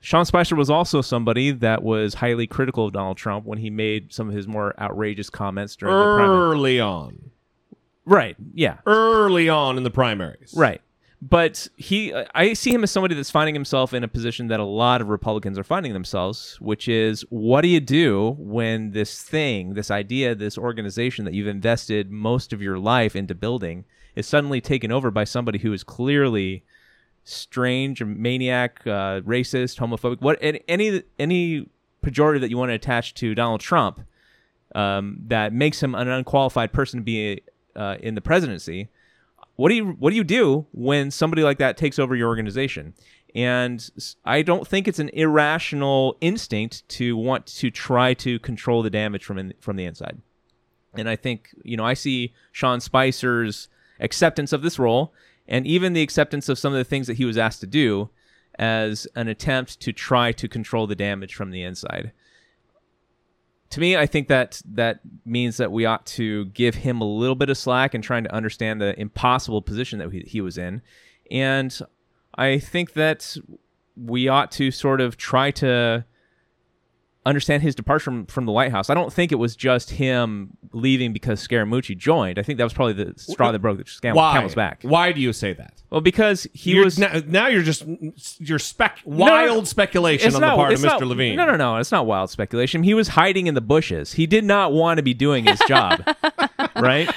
[0.00, 4.12] Sean Spicer was also somebody that was highly critical of Donald Trump when he made
[4.12, 6.00] some of his more outrageous comments during the.
[6.04, 7.30] Early on,
[8.04, 8.36] Right?
[8.54, 8.76] Yeah.
[8.86, 10.54] early on in the primaries.
[10.56, 10.80] Right.
[11.20, 14.64] But he, I see him as somebody that's finding himself in a position that a
[14.64, 19.74] lot of Republicans are finding themselves, which is what do you do when this thing,
[19.74, 24.60] this idea, this organization that you've invested most of your life into building is suddenly
[24.60, 26.62] taken over by somebody who is clearly
[27.24, 31.68] strange, maniac, uh, racist, homophobic, what any- any
[32.02, 34.00] pejorative that you want to attach to Donald Trump
[34.74, 37.40] um, that makes him an unqualified person to be
[37.74, 38.88] uh, in the presidency
[39.58, 42.94] what do you what do you do when somebody like that takes over your organization?
[43.34, 43.90] And
[44.24, 49.24] I don't think it's an irrational instinct to want to try to control the damage
[49.24, 50.22] from in, from the inside.
[50.94, 53.68] And i think you know i see sean spicer's
[53.98, 55.12] acceptance of this role
[55.48, 58.10] and even the acceptance of some of the things that he was asked to do
[58.60, 62.12] as an attempt to try to control the damage from the inside
[63.70, 67.34] to me, I think that that means that we ought to give him a little
[67.34, 70.80] bit of slack in trying to understand the impossible position that he, he was in.
[71.30, 71.78] And
[72.34, 73.36] I think that
[73.96, 76.04] we ought to sort of try to
[77.26, 78.88] understand his departure from, from the White House.
[78.88, 82.38] I don't think it was just him leaving because Scaramucci joined.
[82.38, 84.32] I think that was probably the straw that broke the scam- Why?
[84.34, 84.80] camel's back.
[84.82, 85.74] Why do you say that?
[85.90, 87.84] Well, because he You're- was now, now you're just
[88.38, 91.00] you're spec wild speculation on the part of it's Mr.
[91.00, 91.36] not- Levine.
[91.36, 91.76] No, no, no.
[91.76, 92.82] It's not wild speculation.
[92.82, 94.12] He was hiding in the bushes.
[94.12, 96.02] He did not want to be doing his job.
[96.76, 97.12] right?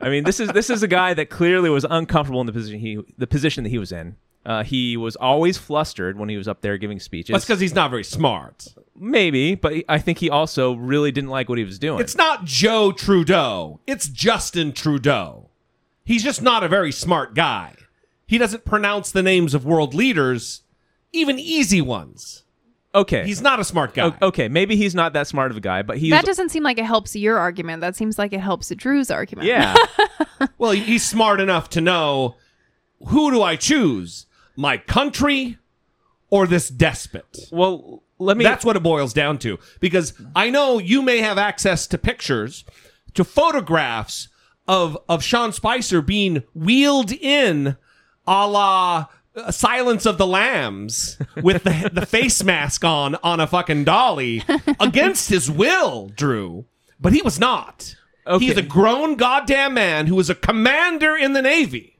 [0.00, 2.80] I mean, this is this is a guy that clearly was uncomfortable in the position
[2.80, 4.16] he the position that he was in.
[4.44, 7.32] Uh, he was always flustered when he was up there giving speeches.
[7.32, 8.74] That's because he's not very smart.
[8.98, 12.00] Maybe, but I think he also really didn't like what he was doing.
[12.00, 13.78] It's not Joe Trudeau.
[13.86, 15.48] It's Justin Trudeau.
[16.04, 17.74] He's just not a very smart guy.
[18.26, 20.62] He doesn't pronounce the names of world leaders,
[21.12, 22.42] even easy ones.
[22.94, 23.24] okay.
[23.24, 24.06] He's not a smart guy.
[24.20, 24.48] O- okay.
[24.48, 26.84] Maybe he's not that smart of a guy, but he's that doesn't seem like it
[26.84, 27.80] helps your argument.
[27.80, 29.46] That seems like it helps Drew's argument.
[29.46, 29.74] yeah.
[30.58, 32.34] Well, he's smart enough to know
[33.08, 34.26] who do I choose?
[34.62, 35.58] My country
[36.30, 37.48] or this despot?
[37.50, 38.44] well, let me.
[38.44, 39.58] That's what it boils down to.
[39.80, 42.64] Because I know you may have access to pictures,
[43.14, 44.28] to photographs
[44.68, 47.76] of of Sean Spicer being wheeled in,
[48.24, 53.48] a la uh, Silence of the Lambs, with the the face mask on on a
[53.48, 54.44] fucking dolly
[54.80, 56.66] against his will, Drew.
[57.00, 57.96] But he was not.
[58.28, 58.44] Okay.
[58.44, 61.98] He's a grown goddamn man who was a commander in the Navy,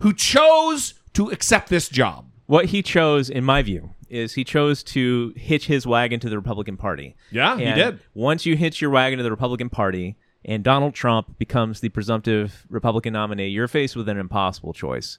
[0.00, 2.24] who chose to accept this job.
[2.46, 6.36] what he chose, in my view, is he chose to hitch his wagon to the
[6.36, 7.14] Republican Party.
[7.30, 7.98] Yeah, he did.
[8.14, 12.64] Once you hitch your wagon to the Republican Party and Donald Trump becomes the presumptive
[12.70, 15.18] Republican nominee, you're faced with an impossible choice.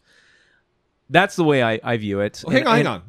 [1.09, 2.41] that's the way I, I view it.
[2.45, 3.01] Well, hang And- on, hang on.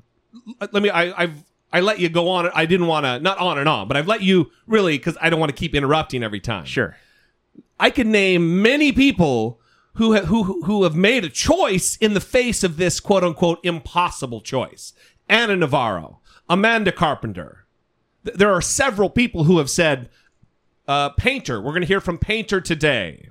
[0.72, 0.90] Let me.
[0.90, 2.50] I, I've I let you go on.
[2.54, 5.30] I didn't want to not on and on, but I've let you really because I
[5.30, 6.64] don't want to keep interrupting every time.
[6.66, 6.96] Sure.
[7.78, 9.59] I could name many people
[9.94, 13.58] who ha- who who have made a choice in the face of this quote unquote
[13.64, 14.92] impossible choice.
[15.28, 17.66] Ana Navarro, Amanda Carpenter.
[18.24, 20.08] Th- There are several people who have said,
[20.88, 23.28] uh, "Painter." We're going to hear from Painter today.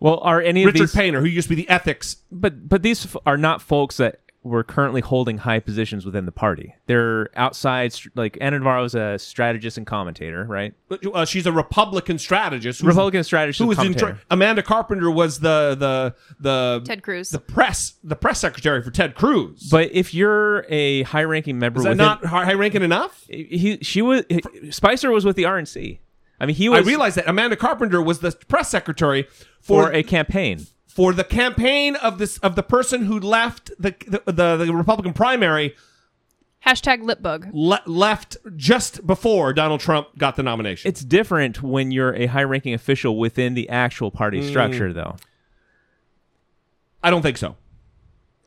[0.00, 0.94] Well, are any Richard of these?
[0.94, 4.20] Painter, who used to be the ethics But but these f- are not folks that
[4.44, 6.74] were currently holding high positions within the party.
[6.86, 7.94] They're outside.
[8.14, 10.74] Like Ana Navarro is a strategist and commentator, right?
[11.12, 12.80] Uh, she's a Republican strategist.
[12.80, 17.02] who's- Republican strategist Who and was in tra- Amanda Carpenter was the the the Ted
[17.02, 17.30] Cruz.
[17.30, 19.68] the press the press secretary for Ted Cruz.
[19.70, 23.24] But if you're a high-ranking member, is that within, not high ranking enough?
[23.28, 24.24] he she was
[24.70, 25.98] Spicer was with the RNC.
[26.40, 26.80] I mean, he was.
[26.80, 29.22] I realized that Amanda Carpenter was the press secretary
[29.60, 30.66] for for a campaign.
[30.94, 35.12] For the campaign of this of the person who left the the, the, the Republican
[35.12, 35.74] primary
[36.66, 37.50] Hashtag lipbug.
[37.52, 40.88] le- left just before Donald Trump got the nomination.
[40.88, 44.48] It's different when you're a high-ranking official within the actual party Mm.
[44.48, 45.16] structure, though.
[47.02, 47.56] I don't think so.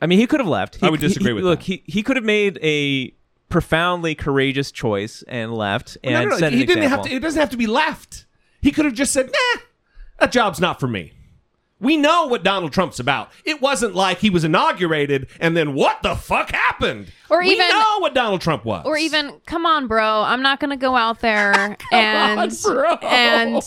[0.02, 0.78] I mean, he could have left.
[0.78, 1.66] He- I would disagree he- with Look, that.
[1.66, 3.14] he he could have made a
[3.50, 7.04] profoundly courageous choice and left and No, no, no, set an he didn't example.
[7.04, 7.16] have to.
[7.16, 8.26] It doesn't have to be left.
[8.62, 9.62] He could have just said, "Nah,
[10.20, 11.14] that job's not for me."
[11.80, 13.32] We know what Donald Trump's about.
[13.46, 17.12] It wasn't like he was inaugurated and then what the fuck happened.
[17.30, 18.84] Or we even- know what Donald Trump was.
[18.86, 20.22] Or even, come on, bro.
[20.24, 22.94] I'm not going to go out there and on, bro.
[23.04, 23.62] and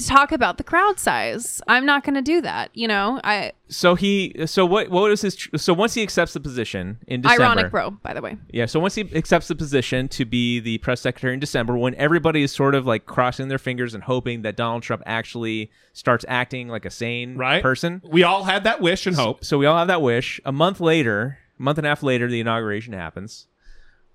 [0.00, 1.60] talk about the crowd size.
[1.68, 2.70] I'm not going to do that.
[2.74, 6.34] You know, I so he so what what was his tr- so once he accepts
[6.34, 7.90] the position in December ironic, bro.
[7.90, 11.34] By the way, Yeah, so once he accepts the position to be the press secretary
[11.34, 14.82] in December, when everybody is sort of like crossing their fingers and hoping that Donald
[14.84, 18.02] Trump actually starts acting like a sane right person.
[18.04, 19.44] We all had that wish and hope.
[19.44, 20.40] So we all have that wish.
[20.44, 23.46] A month later, a month and a half later, the inauguration happens.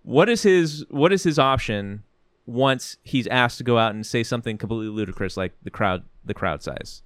[0.03, 2.03] What is his what is his option
[2.45, 6.33] once he's asked to go out and say something completely ludicrous like the crowd the
[6.33, 7.03] crowd size?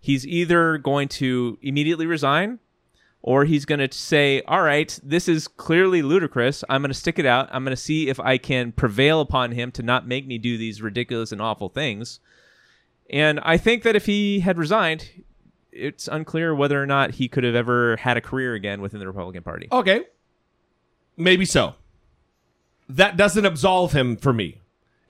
[0.00, 2.60] He's either going to immediately resign
[3.22, 6.62] or he's going to say, "All right, this is clearly ludicrous.
[6.68, 7.48] I'm going to stick it out.
[7.50, 10.56] I'm going to see if I can prevail upon him to not make me do
[10.56, 12.20] these ridiculous and awful things."
[13.10, 15.24] And I think that if he had resigned,
[15.76, 19.06] it's unclear whether or not he could have ever had a career again within the
[19.06, 19.68] Republican Party.
[19.70, 20.04] Okay.
[21.16, 21.74] Maybe so.
[22.88, 24.60] That doesn't absolve him for me.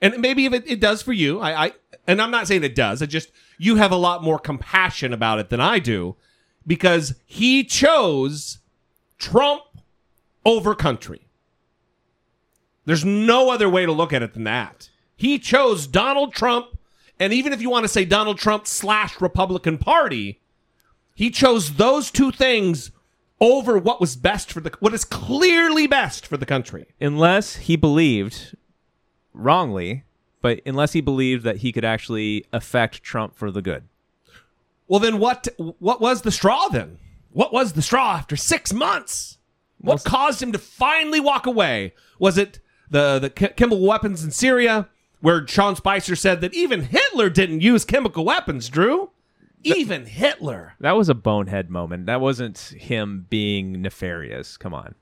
[0.01, 1.71] And maybe if it, it does for you, I, I
[2.07, 3.01] and I'm not saying it does.
[3.01, 6.15] It just you have a lot more compassion about it than I do
[6.65, 8.59] because he chose
[9.17, 9.63] Trump
[10.45, 11.27] over country.
[12.85, 14.89] There's no other way to look at it than that.
[15.15, 16.67] He chose Donald Trump,
[17.19, 20.39] and even if you want to say Donald Trump slash Republican Party,
[21.17, 22.91] he chose those two things
[23.41, 26.85] over what was best for the what is clearly best for the country.
[27.01, 28.55] Unless he believed
[29.33, 30.03] wrongly,
[30.43, 33.85] but unless he believed that he could actually affect Trump for the good.
[34.87, 35.47] Well, then what
[35.79, 36.99] what was the straw then?
[37.31, 39.39] What was the straw after 6 months?
[39.79, 41.95] What caused him to finally walk away?
[42.19, 42.59] Was it
[42.91, 44.87] the the ch- chemical weapons in Syria
[45.21, 49.09] where Sean Spicer said that even Hitler didn't use chemical weapons, Drew?
[49.63, 50.73] Even Hitler.
[50.79, 52.05] That was a bonehead moment.
[52.05, 54.55] That wasn't him being nefarious.
[54.57, 54.95] Come on.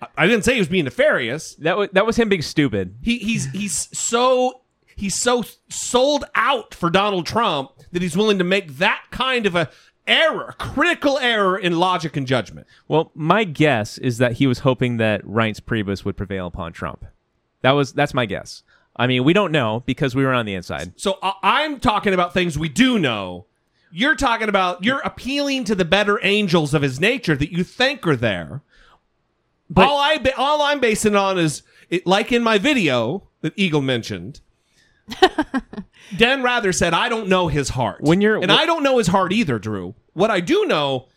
[0.00, 1.54] I- I didn't say he was being nefarious.
[1.56, 2.96] That was that was him being stupid.
[3.02, 4.60] He he's he's so
[4.96, 9.54] he's so sold out for Donald Trump that he's willing to make that kind of
[9.54, 9.70] a
[10.06, 12.66] error, critical error in logic and judgment.
[12.88, 17.04] Well, my guess is that he was hoping that Reince Priebus would prevail upon Trump.
[17.62, 18.62] That was that's my guess.
[18.96, 20.92] I mean, we don't know because we were on the inside.
[21.00, 23.46] So I- I'm talking about things we do know.
[23.92, 28.06] You're talking about you're appealing to the better angels of his nature that you think
[28.06, 28.62] are there.
[29.68, 33.28] But- all I ba- all I'm basing it on is it, like in my video
[33.42, 34.40] that Eagle mentioned.
[36.16, 39.08] Dan Rather said, "I don't know his heart." When you're- and I don't know his
[39.08, 39.94] heart either, Drew.
[40.12, 41.08] What I do know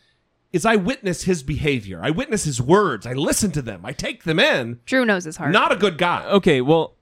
[0.54, 2.00] is I witness his behavior.
[2.02, 3.06] I witness his words.
[3.06, 3.82] I listen to them.
[3.86, 4.80] I take them in.
[4.86, 5.52] Drew knows his heart.
[5.52, 6.26] Not a good guy.
[6.26, 6.94] Okay, well,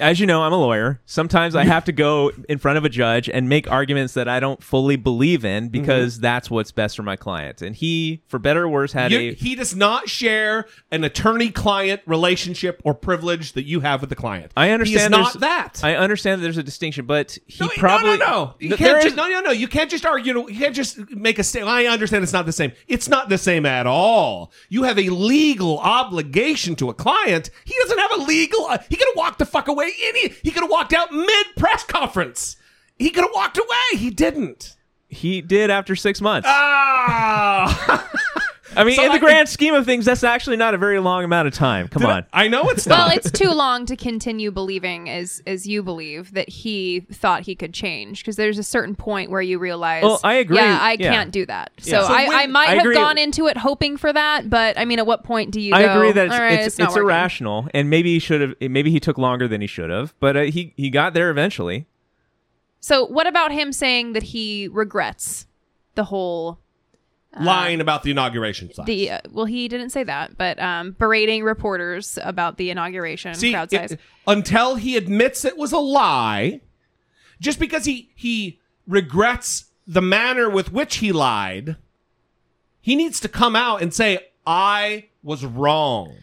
[0.00, 1.00] as you know, I'm a lawyer.
[1.06, 4.40] Sometimes I have to go in front of a judge and make arguments that I
[4.40, 7.62] don't fully believe in because that's what's best for my client.
[7.62, 12.00] And he, for better or worse, had You- a he does not share an attorney-client
[12.06, 14.50] relationship or privilege that you have with the client.
[14.56, 15.80] I understand He is not that.
[15.84, 18.54] I understand that there's a distinction, but he no, probably no, no, no.
[18.58, 19.50] You Th- can't just is- no, no, no.
[19.50, 20.40] You can't just argue.
[20.48, 21.70] You can't just make a statement.
[21.74, 22.72] I understand it's not the same.
[22.88, 24.50] It's not the same at all.
[24.68, 27.50] You have a legal obligation to a client.
[27.64, 28.64] He doesn't have a legal.
[28.66, 29.83] Uh, he can walk the fuck away.
[29.84, 30.28] Any.
[30.42, 32.56] He could have walked out mid press conference.
[32.98, 33.98] He could have walked away.
[33.98, 34.76] He didn't.
[35.08, 36.48] He did after six months.
[36.50, 38.10] Ah.
[38.76, 40.98] I mean, So in the I- grand scheme of things, that's actually not a very
[40.98, 41.88] long amount of time.
[41.88, 42.26] Come Did I- on.
[42.32, 43.08] I know it's not.
[43.08, 47.54] well, it's too long to continue believing as as you believe that he thought he
[47.54, 50.56] could change because there's a certain point where you realize Well, I agree.
[50.56, 51.12] yeah I Yeah.
[51.12, 52.06] can't do that so, Yeah.
[52.06, 54.84] So I, when- I might I have gone into it hoping for that but I
[54.84, 56.78] mean at what point do you I go, agree that it's "All right, it's, it's,
[56.80, 58.54] it's irrational, and maybe he should have.
[58.60, 61.86] Maybe he took longer than he should have, but uh, he he got there eventually.
[62.80, 65.46] so what about him saying that he regrets
[65.94, 66.58] the whole
[67.40, 68.86] lying about the inauguration size.
[68.86, 73.52] the uh, well he didn't say that but um berating reporters about the inauguration See,
[73.52, 76.60] crowd it- size until he admits it was a lie,
[77.40, 81.76] just because he he regrets the manner with which he lied,
[82.80, 86.16] he needs to come out and say, "I was wrong.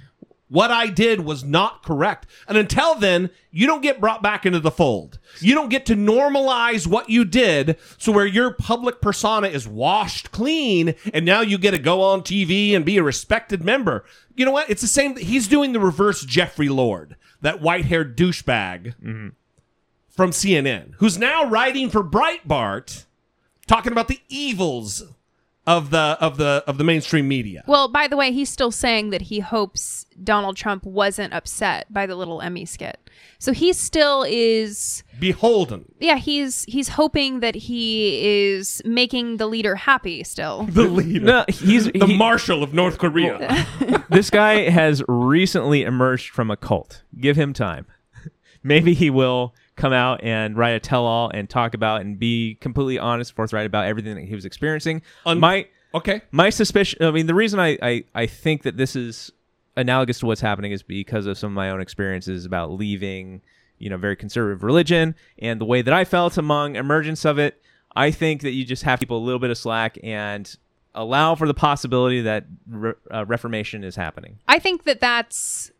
[0.51, 4.59] What I did was not correct." And until then, you don't get brought back into
[4.59, 5.17] the fold.
[5.39, 10.31] You don't get to normalize what you did, so where your public persona is washed
[10.33, 14.03] clean, and now you get to go on TV and be a respected member.
[14.35, 14.69] You know what?
[14.69, 15.15] It's the same.
[15.15, 19.29] He's doing the reverse Jeffrey Lord, that white-haired douchebag mm-hmm.
[20.09, 23.05] from CNN, who's now writing for Breitbart,
[23.67, 25.03] talking about the evils
[25.67, 27.63] of the of the of the mainstream media.
[27.67, 32.06] Well, by the way, he's still saying that he hopes Donald Trump wasn't upset by
[32.08, 32.97] the little Emmy skit.
[33.38, 35.86] So he still is Beholden.
[36.00, 40.63] yeah, he's he's hoping that he is making the leader happy still.
[40.71, 41.26] The leader.
[41.26, 43.65] No, he's the he- marshal of North Korea.
[44.10, 47.04] this guy has recently emerged from a cult.
[47.19, 47.86] Give him time.
[48.63, 53.00] Maybe he will come out and write a tell-all and talk about and be completely
[53.00, 55.02] honest, forthright about everything that he was experiencing.
[55.26, 56.22] Un- my okay.
[56.32, 57.04] my suspicion.
[57.04, 59.32] I mean, the reason I, I I think that this is
[59.76, 63.41] analogous to what's happening is because of some of my own experiences about leaving,
[63.80, 67.60] you know, very conservative religion and the way that I felt among emergence of it.
[67.96, 70.54] I think that you just have people a little bit of slack and
[70.94, 74.39] allow for the possibility that re- uh, reformation is happening.
[74.48, 75.70] I think that that's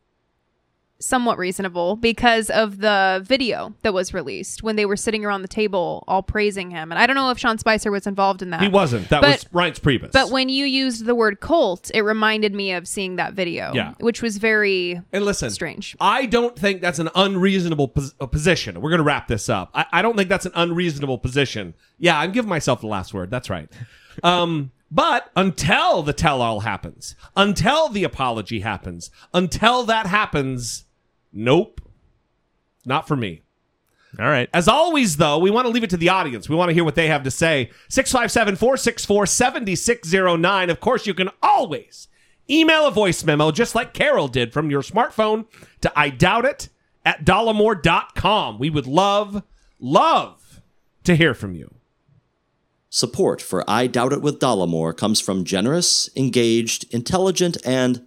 [1.02, 5.48] somewhat reasonable because of the video that was released when they were sitting around the
[5.48, 6.92] table all praising him.
[6.92, 8.62] And I don't know if Sean Spicer was involved in that.
[8.62, 9.10] He wasn't.
[9.10, 10.12] That But- was Reince Priebus.
[10.12, 13.94] But when you used the word cult, it reminded me of seeing that video, Yeah.
[14.00, 15.96] which was very and listen, strange.
[16.00, 18.80] I don't think that's an unreasonable pos- uh, position.
[18.82, 19.72] We're going to wrap this up.
[19.74, 21.74] I-, I don't think that's an unreasonable position.
[21.98, 23.32] Yeah, I'm giving myself the last word.
[23.32, 23.68] That's right.
[24.24, 30.86] Um, but until the tell-all happens, until the apology happens, until that happens,
[31.32, 31.82] nope,
[32.86, 33.42] not for me.
[34.20, 34.50] All right.
[34.54, 36.50] As always, though, we want to leave it to the audience.
[36.50, 37.72] We want to hear what they have to say.
[37.88, 40.70] 657 464 7609.
[40.70, 42.10] Of course, you can always
[42.50, 45.46] email a voice memo, just like Carol did from your smartphone,
[45.80, 46.70] to I doubt it
[47.06, 48.60] at dollemore.com.
[48.60, 49.44] We would love,
[49.80, 50.62] love
[51.06, 51.74] to hear from you.
[52.90, 58.06] Support for I Doubt It with Dollemore comes from generous, engaged, intelligent, and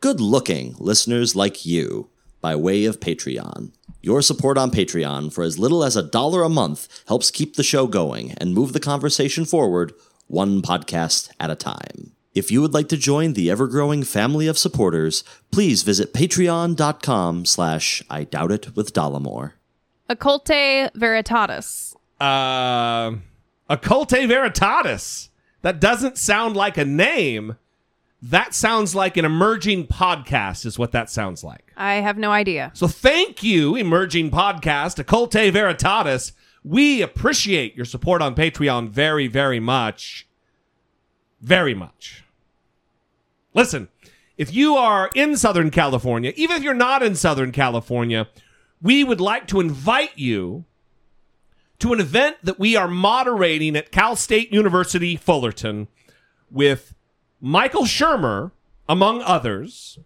[0.00, 2.08] good looking listeners like you
[2.42, 3.72] by way of Patreon.
[4.02, 7.62] Your support on Patreon for as little as a dollar a month helps keep the
[7.62, 9.94] show going and move the conversation forward
[10.26, 12.12] one podcast at a time.
[12.34, 18.02] If you would like to join the ever-growing family of supporters, please visit patreon.com slash
[18.08, 19.52] I Doubt It with Dollemore.
[20.08, 21.94] Occulte Veritatis.
[22.18, 23.16] Uh,
[23.68, 25.28] Occulte Veritatis.
[25.60, 27.56] That doesn't sound like a name.
[28.22, 31.72] That sounds like an emerging podcast, is what that sounds like.
[31.76, 32.70] I have no idea.
[32.72, 36.30] So thank you, emerging podcast, Occulte Veritatis.
[36.62, 40.28] We appreciate your support on Patreon very, very much.
[41.40, 42.22] Very much.
[43.54, 43.88] Listen,
[44.38, 48.28] if you are in Southern California, even if you're not in Southern California,
[48.80, 50.64] we would like to invite you
[51.80, 55.88] to an event that we are moderating at Cal State University Fullerton
[56.48, 56.94] with
[57.42, 58.52] Michael Shermer,
[58.88, 59.98] among others.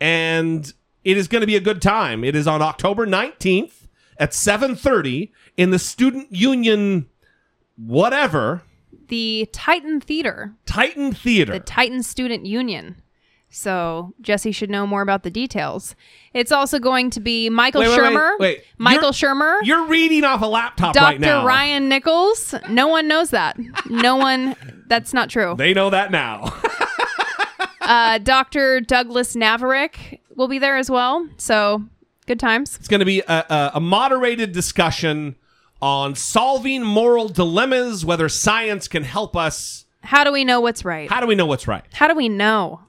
[0.00, 2.22] And it is going to be a good time.
[2.22, 7.06] It is on October 19th at 7:30 in the Student Union
[7.76, 8.62] whatever
[9.08, 11.52] The Titan Theater, Titan Theater.
[11.54, 13.00] the Titan Student Union.
[13.50, 15.94] So Jesse should know more about the details.
[16.32, 18.64] It's also going to be Michael Wait, wait, wait, Shermer, wait.
[18.78, 21.04] Michael You're- Shermer, You're reading off a laptop Dr.
[21.04, 21.38] right now.
[21.38, 21.46] Dr.
[21.46, 22.54] Ryan Nichols.
[22.68, 23.56] No one knows that.
[23.88, 24.56] No one.
[24.88, 25.54] That's not true.
[25.56, 26.54] They know that now.
[27.84, 28.80] Uh, Dr.
[28.80, 31.28] Douglas Navarick will be there as well.
[31.36, 31.84] So
[32.26, 32.76] good times.
[32.76, 35.36] It's going to be a, a, a moderated discussion
[35.82, 39.84] on solving moral dilemmas, whether science can help us.
[40.02, 41.10] How do we know what's right?
[41.10, 41.84] How do we know what's right?
[41.92, 42.80] How do we know?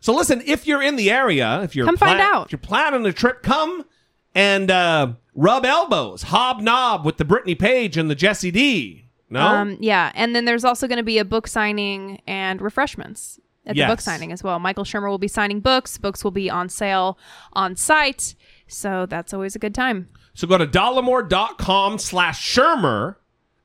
[0.00, 2.46] So listen, if you're in the area, if you're Come find out.
[2.46, 3.84] if you're planning a trip, come
[4.32, 9.05] and uh, rub elbows, hobnob with the Brittany Page and the Jesse D.
[9.28, 13.40] No, Um, yeah, and then there's also going to be a book signing and refreshments
[13.66, 14.58] at the book signing as well.
[14.60, 15.98] Michael Shermer will be signing books.
[15.98, 17.18] Books will be on sale
[17.52, 18.34] on site.
[18.68, 20.08] So that's always a good time.
[20.34, 23.16] So go to dollemore.com slash Shermer,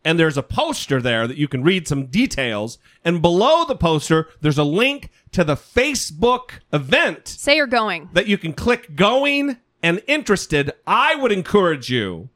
[0.04, 2.80] and there's a poster there that you can read some details.
[3.06, 8.10] And below the poster, there's a link to the Facebook event Say you're going.
[8.14, 10.72] that you can click going and interested.
[10.88, 12.30] I would encourage you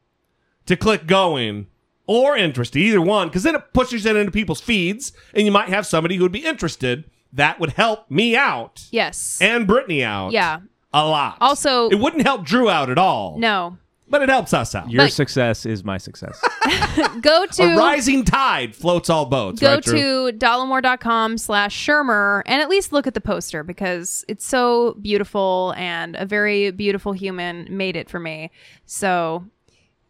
[0.67, 1.67] to click going
[2.07, 5.69] or interested, either one, because then it pushes it into people's feeds, and you might
[5.69, 7.05] have somebody who would be interested.
[7.33, 9.39] That would help me out Yes.
[9.41, 10.31] and Brittany out.
[10.31, 10.59] Yeah.
[10.93, 11.37] A lot.
[11.41, 13.37] Also- it wouldn't help Drew out at all.
[13.37, 13.77] no.
[14.07, 14.91] But it helps us out.
[14.91, 16.39] Your But- success is my success.
[17.21, 19.59] Go to a rising tide floats all boats.
[19.59, 20.31] go right, Drew?
[20.31, 25.73] to dollemore.com slash shermer and at least look at the poster because it's so beautiful
[25.75, 28.51] and a very beautiful human made it for me
[28.85, 29.43] so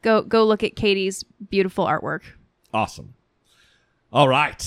[0.05, 2.21] go go look at katie's beautiful artwork
[2.75, 3.13] Awesome.
[4.11, 4.59] All right.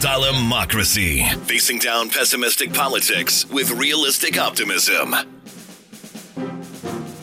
[0.00, 1.32] Dollemocracy.
[1.44, 5.14] Facing down pessimistic politics with realistic optimism.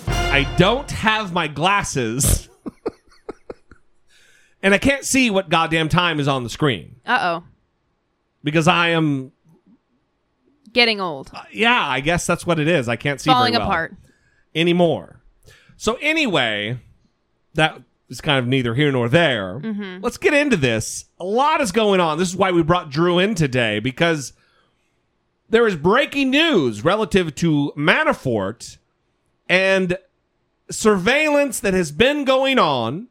[0.08, 2.48] I don't have my glasses.
[4.64, 7.44] and I can't see what goddamn time is on the screen uh-oh
[8.46, 9.34] because I am
[10.74, 12.88] getting old yeah, I guess that's what it is.
[12.88, 13.96] I can't see falling very well apart
[14.54, 15.22] anymore.
[15.78, 16.80] So anyway,
[17.54, 19.60] that is kind of neither here nor there.
[19.60, 20.04] Mm-hmm.
[20.04, 21.06] Let's get into this.
[21.20, 22.18] A lot is going on.
[22.18, 24.34] This is why we brought Drew in today because
[25.50, 28.78] there is breaking news relative to Manafort
[29.48, 29.98] and
[30.70, 33.08] surveillance that has been going on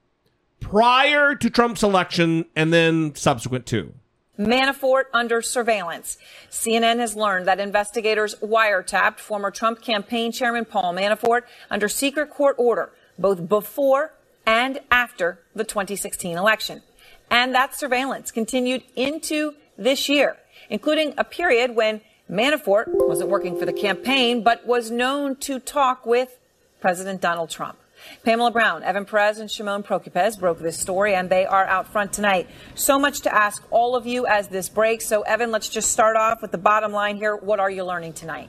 [0.61, 3.95] prior to Trump's election and then subsequent to.
[4.39, 6.17] Manafort under surveillance.
[6.51, 12.55] CNN has learned that investigators wiretapped former Trump campaign chairman Paul Manafort under secret court
[12.59, 14.15] order, both before
[14.47, 16.83] and after the 2016 election.
[17.31, 20.37] And that surveillance continued into this year,
[20.71, 26.07] including a period when Manafort wasn't working for the campaign, but was known to talk
[26.07, 26.39] with
[26.81, 27.79] President Donald Trump.
[28.25, 32.13] Pamela Brown, Evan Perez, and Shimon Prokupecz broke this story, and they are out front
[32.13, 32.49] tonight.
[32.75, 35.07] So much to ask all of you as this breaks.
[35.07, 37.37] So, Evan, let's just start off with the bottom line here.
[37.37, 38.49] What are you learning tonight?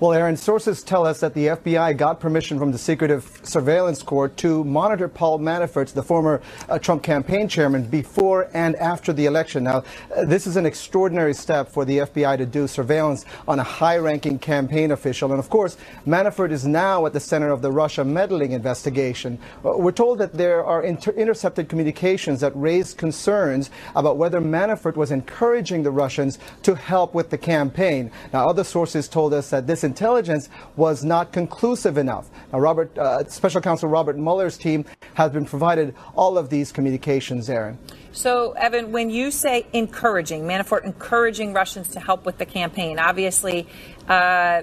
[0.00, 4.36] Well, Erin, sources tell us that the FBI got permission from the Secretive Surveillance Court
[4.36, 9.64] to monitor Paul Manafort, the former uh, Trump campaign chairman, before and after the election.
[9.64, 9.82] Now,
[10.16, 13.96] uh, this is an extraordinary step for the FBI to do surveillance on a high
[13.96, 15.32] ranking campaign official.
[15.32, 15.76] And of course,
[16.06, 19.36] Manafort is now at the center of the Russia meddling investigation.
[19.64, 24.94] Uh, we're told that there are inter- intercepted communications that raise concerns about whether Manafort
[24.94, 28.12] was encouraging the Russians to help with the campaign.
[28.32, 32.30] Now, other sources told us that this intelligence was not conclusive enough.
[32.52, 34.84] Now, Robert, uh, Special Counsel Robert Mueller's team
[35.14, 37.78] has been provided all of these communications, Erin.
[38.12, 43.66] So, Evan, when you say encouraging, Manafort encouraging Russians to help with the campaign, obviously
[44.08, 44.62] uh,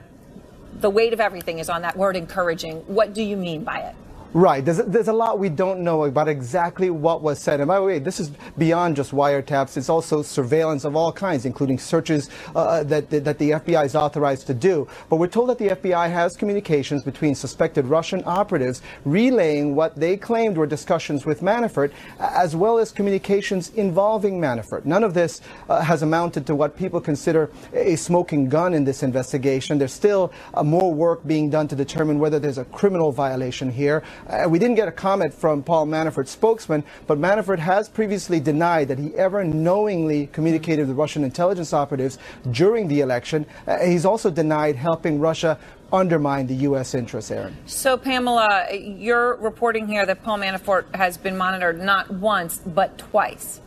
[0.80, 2.78] the weight of everything is on that word encouraging.
[2.88, 3.96] What do you mean by it?
[4.36, 4.66] Right.
[4.66, 7.62] There's, there's a lot we don't know about exactly what was said.
[7.62, 9.78] And by the way, this is beyond just wiretaps.
[9.78, 14.46] It's also surveillance of all kinds, including searches uh, that, that the FBI is authorized
[14.48, 14.90] to do.
[15.10, 20.18] But we're told that the FBI has communications between suspected Russian operatives relaying what they
[20.18, 24.84] claimed were discussions with Manafort, as well as communications involving Manafort.
[24.84, 29.02] None of this uh, has amounted to what people consider a smoking gun in this
[29.02, 29.78] investigation.
[29.78, 34.04] There's still uh, more work being done to determine whether there's a criminal violation here.
[34.28, 38.88] Uh, we didn't get a comment from Paul Manafort's spokesman, but Manafort has previously denied
[38.88, 42.18] that he ever knowingly communicated with Russian intelligence operatives
[42.52, 43.46] during the election.
[43.68, 45.60] Uh, he's also denied helping Russia
[45.94, 46.96] undermine the U.S.
[46.96, 47.56] interests, Erin.
[47.68, 53.62] So, Pamela, you're reporting here that Paul Manafort has been monitored not once, but twice.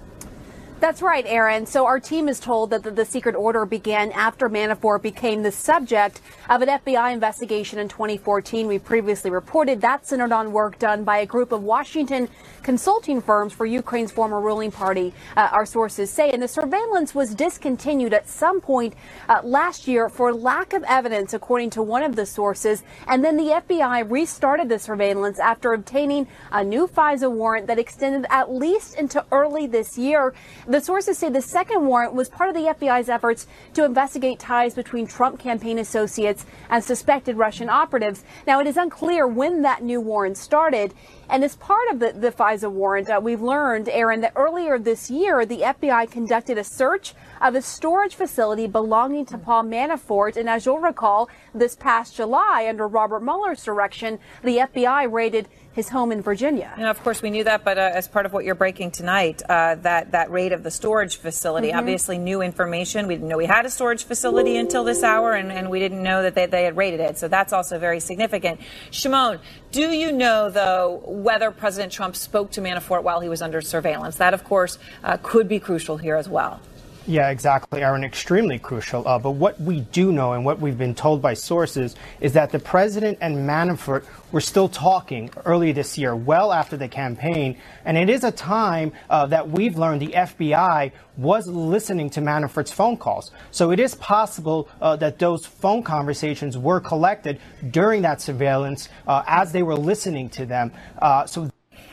[0.80, 1.66] That's right, Erin.
[1.66, 5.50] So our team is told that the, the, secret order began after Manafort became the
[5.50, 8.66] subject of an FBI investigation in 2014.
[8.66, 12.28] We previously reported that centered on work done by a group of Washington
[12.62, 16.30] consulting firms for Ukraine's former ruling party, uh, our sources say.
[16.30, 18.94] And the surveillance was discontinued at some point
[19.28, 22.82] uh, last year for lack of evidence, according to one of the sources.
[23.06, 28.26] And then the FBI restarted the surveillance after obtaining a new FISA warrant that extended
[28.30, 30.34] at least into early this year.
[30.66, 34.74] The sources say the second warrant was part of the FBI's efforts to investigate ties
[34.74, 36.37] between Trump campaign associates
[36.68, 38.24] and suspected Russian operatives.
[38.46, 40.94] Now, it is unclear when that new warrant started.
[41.30, 43.10] And as part of the, the FISA FISA warrant.
[43.10, 47.62] Uh, we've learned, Erin, that earlier this year, the FBI conducted a search of a
[47.62, 50.36] storage facility belonging to Paul Manafort.
[50.36, 55.90] And as you'll recall, this past July, under Robert Mueller's direction, the FBI raided his
[55.90, 56.72] home in Virginia.
[56.76, 59.42] And of course, we knew that, but uh, as part of what you're breaking tonight,
[59.48, 61.78] uh, that that raid of the storage facility, Mhm.
[61.78, 63.06] obviously new information.
[63.06, 66.02] We didn't know we had a storage facility until this hour, and, and we didn't
[66.02, 67.16] know that they, they had raided it.
[67.18, 68.60] So that's also very significant.
[68.90, 69.38] Shimon,
[69.70, 74.16] do you know though whether President Trump spoke to Manafort while he was under surveillance?
[74.16, 76.60] That, of course, uh, could be crucial here as well.
[77.08, 78.04] Yeah, exactly, Erin.
[78.04, 79.08] Extremely crucial.
[79.08, 82.52] Uh, but what we do know and what we've been told by sources is that
[82.52, 87.56] the president and Manafort were still talking early this year, well after the campaign.
[87.86, 92.72] And it is a time uh, that we've learned the FBI was listening to Manafort's
[92.72, 93.30] phone calls.
[93.52, 97.40] So it is possible uh, that those phone conversations were collected
[97.70, 100.72] during that surveillance uh, as they were listening to them.
[101.00, 101.50] Uh, so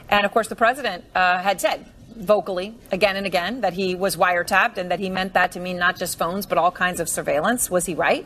[0.10, 1.86] And of course, the president uh, had said
[2.16, 5.78] vocally again and again that he was wiretapped and that he meant that to mean
[5.78, 7.70] not just phones but all kinds of surveillance.
[7.70, 8.26] Was he right?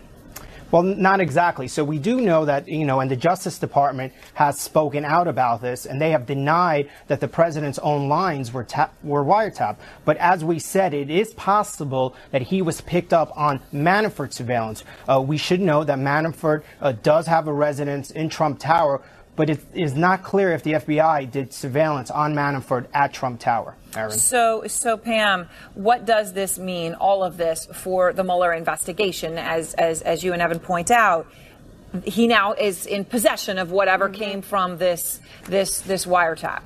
[0.71, 1.67] Well, not exactly.
[1.67, 5.63] So we do know that, you know, and the Justice Department has spoken out about
[5.63, 9.77] this, and they have denied that the president's own lines were ta- were wiretapped.
[10.05, 14.83] But as we said, it is possible that he was picked up on Manafort surveillance.
[15.07, 19.01] Uh, we should know that Manafort uh, does have a residence in Trump Tower,
[19.39, 23.73] but it is not clear if the FBI did surveillance on Manafort at Trump Tower.
[23.95, 24.11] Erin.
[24.11, 26.93] So, so Pam, what does this mean?
[26.95, 31.25] All of this for the Mueller investigation, as as as you and Evan point out,
[32.03, 34.21] he now is in possession of whatever mm-hmm.
[34.21, 36.63] came from this this this wiretap.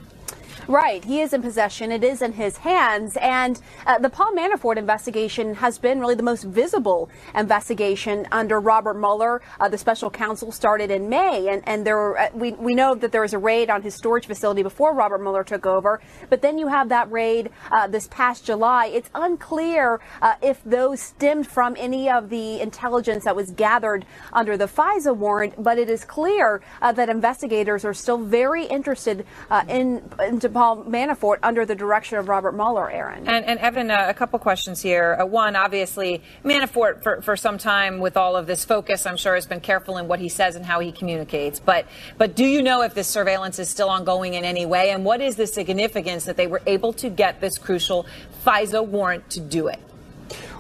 [0.68, 1.04] Right.
[1.04, 1.91] He is in possession.
[1.91, 3.18] It is in his hands.
[3.20, 8.95] And uh, the Paul Manafort investigation has been really the most visible investigation under Robert
[8.95, 9.41] Mueller.
[9.60, 11.49] Uh, the special counsel started in May.
[11.49, 13.95] And, and there were, uh, we, we know that there was a raid on his
[13.95, 16.01] storage facility before Robert Mueller took over.
[16.30, 18.88] But then you have that raid uh, this past July.
[18.88, 24.56] It's unclear uh, if those stemmed from any of the intelligence that was gathered under
[24.56, 25.62] the FISA warrant.
[25.62, 30.01] But it is clear uh, that investigators are still very interested uh, in
[30.43, 33.27] into Paul Manafort under the direction of Robert Mueller, Erin.
[33.27, 35.17] And, and Evan, uh, a couple questions here.
[35.19, 39.35] Uh, one, obviously, Manafort for, for some time with all of this focus, I'm sure
[39.35, 41.59] has been careful in what he says and how he communicates.
[41.59, 41.85] But
[42.17, 44.91] but do you know if this surveillance is still ongoing in any way?
[44.91, 48.05] And what is the significance that they were able to get this crucial
[48.45, 49.79] FISA warrant to do it?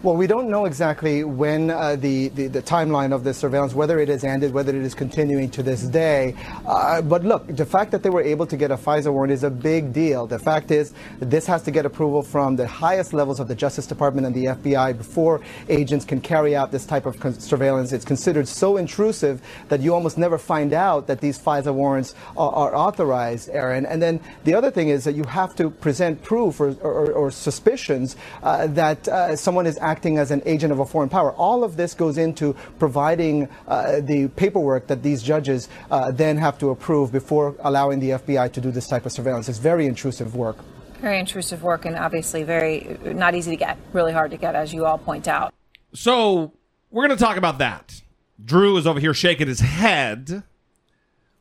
[0.03, 4.01] Well, we don't know exactly when uh, the, the, the timeline of this surveillance, whether
[4.01, 6.35] it has ended, whether it is continuing to this day.
[6.67, 9.45] Uh, but look, the fact that they were able to get a FISA warrant is
[9.45, 10.27] a big deal.
[10.27, 13.87] The fact is this has to get approval from the highest levels of the Justice
[13.87, 15.39] Department and the FBI before
[15.69, 17.93] agents can carry out this type of surveillance.
[17.93, 22.51] It's considered so intrusive that you almost never find out that these FISA warrants are,
[22.51, 23.85] are authorized, Erin.
[23.85, 27.31] And then the other thing is that you have to present proof or, or, or
[27.31, 31.31] suspicions uh, that uh, someone is acting as an agent of a foreign power.
[31.33, 36.57] All of this goes into providing uh, the paperwork that these judges uh, then have
[36.59, 39.49] to approve before allowing the FBI to do this type of surveillance.
[39.49, 40.57] It's very intrusive work.
[41.01, 44.73] Very intrusive work and obviously very not easy to get, really hard to get, as
[44.73, 45.53] you all point out.
[45.93, 46.53] So
[46.91, 48.01] we're going to talk about that.
[48.43, 50.43] Drew is over here shaking his head,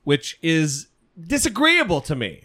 [0.05, 0.89] which is
[1.19, 2.45] disagreeable to me.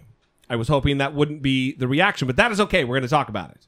[0.49, 2.83] I was hoping that wouldn't be the reaction, but that is okay.
[2.83, 3.66] We're going to talk about it.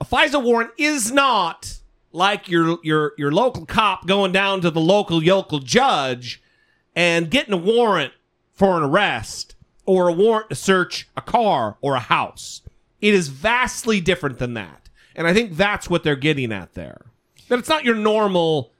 [0.00, 1.78] A FISA warrant is not
[2.12, 6.42] like your your your local cop going down to the local yokel judge
[6.94, 8.12] and getting a warrant
[8.52, 9.54] for an arrest
[9.86, 12.62] or a warrant to search a car or a house.
[13.00, 14.88] It is vastly different than that.
[15.14, 17.02] And I think that's what they're getting at there.
[17.48, 18.72] That it's not your normal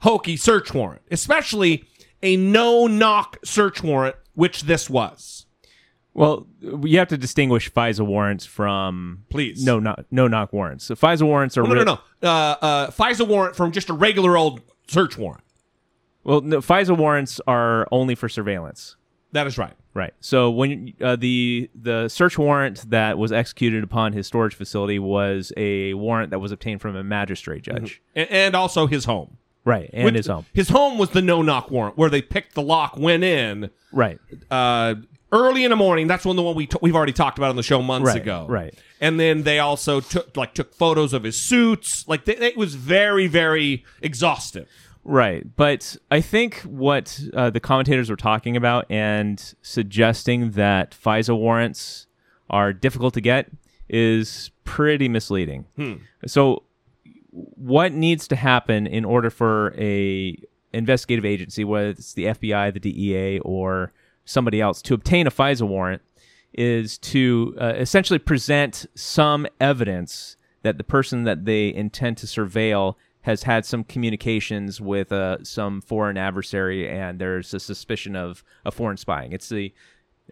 [0.00, 1.84] hokey search warrant, especially
[2.22, 5.35] a no knock search warrant, which this was.
[6.16, 10.84] Well, you have to distinguish FISA warrants from please no knock no knock warrants.
[10.84, 12.28] So FISA warrants are Oh, no, no, no, no.
[12.28, 15.44] Uh, uh, FISA warrant from just a regular old search warrant.
[16.24, 18.96] Well, no, FISA warrants are only for surveillance.
[19.32, 19.74] That is right.
[19.92, 20.14] Right.
[20.20, 25.52] So when uh, the the search warrant that was executed upon his storage facility was
[25.56, 28.00] a warrant that was obtained from a magistrate judge.
[28.14, 29.36] And, and also his home.
[29.66, 30.46] Right, and With- his home.
[30.54, 33.70] His home was the no knock warrant where they picked the lock, went in.
[33.92, 34.18] Right.
[34.50, 34.94] Uh,
[35.32, 36.06] early in the morning.
[36.06, 38.16] That's when the one we t- we've already talked about on the show months Right,
[38.22, 38.46] ago.
[38.48, 38.74] right.
[39.00, 42.06] And then they also took like took photos of his suits.
[42.08, 44.68] Like they, it was very very exhaustive.
[45.04, 45.44] Right.
[45.56, 52.06] But I think what uh, the commentators were talking about and suggesting that FISA warrants
[52.50, 53.50] are difficult to get
[53.88, 55.66] is pretty misleading.
[55.76, 55.94] Hmm.
[56.26, 56.64] So
[57.30, 60.36] what needs to happen in order for a
[60.72, 63.92] investigative agency, whether it's the FBI, the DEA, or
[64.26, 66.02] somebody else, to obtain a FISA warrant
[66.52, 72.96] is to uh, essentially present some evidence that the person that they intend to surveil
[73.22, 78.70] has had some communications with uh, some foreign adversary, and there's a suspicion of a
[78.70, 79.32] foreign spying.
[79.32, 79.72] It's the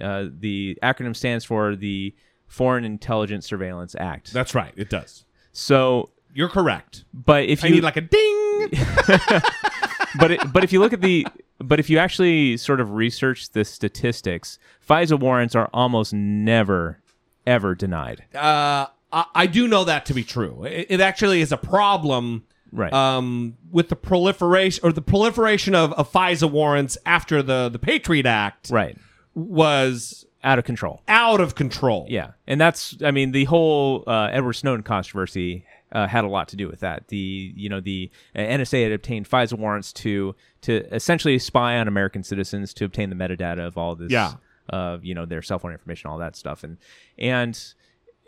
[0.01, 2.14] uh, the acronym stands for the
[2.47, 4.32] Foreign Intelligence Surveillance Act.
[4.32, 4.72] That's right.
[4.76, 5.24] It does.
[5.53, 7.05] So You're correct.
[7.12, 8.68] but if I you need like a ding.
[10.18, 11.26] but it, but if you look at the
[11.59, 17.00] but if you actually sort of research the statistics, FISA warrants are almost never
[17.46, 18.24] ever denied.
[18.34, 20.64] uh, I, I do know that to be true.
[20.64, 22.92] It, it actually is a problem, Right.
[22.92, 28.26] Um, with the proliferation or the proliferation of, of FISA warrants after the the Patriot
[28.26, 28.98] Act, Right.
[29.34, 31.00] was Out of control.
[31.07, 32.07] out of control.
[32.09, 35.64] Yeah, and that's I mean the whole uh, Edward Snowden controversy
[35.95, 37.09] uh, had a lot to do with that.
[37.09, 41.88] The you know the uh, NSA had obtained FISA warrants to to essentially spy on
[41.88, 44.11] American citizens to obtain the metadata of all this.
[44.12, 44.34] Yeah.
[44.70, 46.78] Uh, you know their cell phone information, all that stuff, and
[47.18, 47.74] and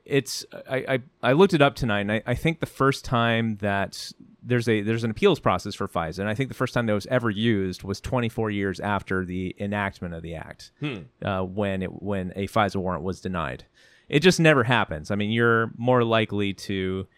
[0.05, 3.57] it's I I, I looked it up tonight, and I, I think the first time
[3.57, 4.13] that
[4.43, 6.93] there's a there's an appeals process for FISA, and I think the first time that
[6.93, 10.99] was ever used was 24 years after the enactment of the act, Hmm.
[11.25, 13.65] uh, when it when a FISA warrant was denied.
[14.09, 15.11] It just never happens.
[15.11, 17.09] I mean, you're more likely to.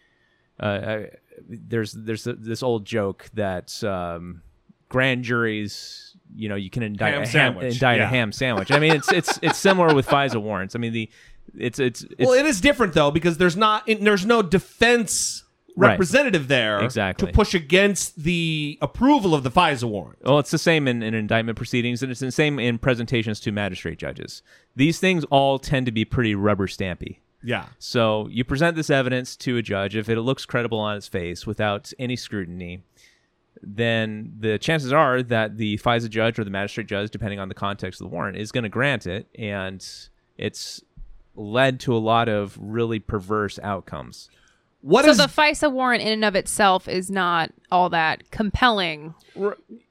[0.58, 1.00] Uh,
[1.48, 4.42] there's there's this old joke that um,
[4.88, 8.04] grand juries, you know, you can indict Ham a ham, sandwich, indict yeah.
[8.04, 8.72] a ham sandwich.
[8.72, 10.74] I mean, it's it's it's similar with FISA warrants.
[10.74, 11.10] I mean, the
[11.56, 15.44] it's it's, it's well, it is different though because there's not there's no defense
[15.76, 15.90] Right.
[15.90, 17.28] representative there Exactly.
[17.28, 20.18] to push against the approval of the FISA warrant.
[20.24, 23.52] Well, it's the same in, in indictment proceedings, and it's the same in presentations to
[23.52, 24.42] magistrate judges.
[24.74, 27.18] These things all tend to be pretty rubber stampy.
[27.42, 27.66] Yeah.
[27.78, 29.96] So you present this evidence to a judge.
[29.96, 32.82] If it looks credible on its face without any scrutiny,
[33.62, 37.54] then the chances are that the FISA judge or the magistrate judge, depending on the
[37.54, 39.28] context of the warrant, is going to grant it.
[39.38, 39.84] And
[40.36, 40.82] it's
[41.34, 44.28] led to a lot of really perverse outcomes.
[44.80, 49.14] What so is the FISA warrant in and of itself is not all that compelling.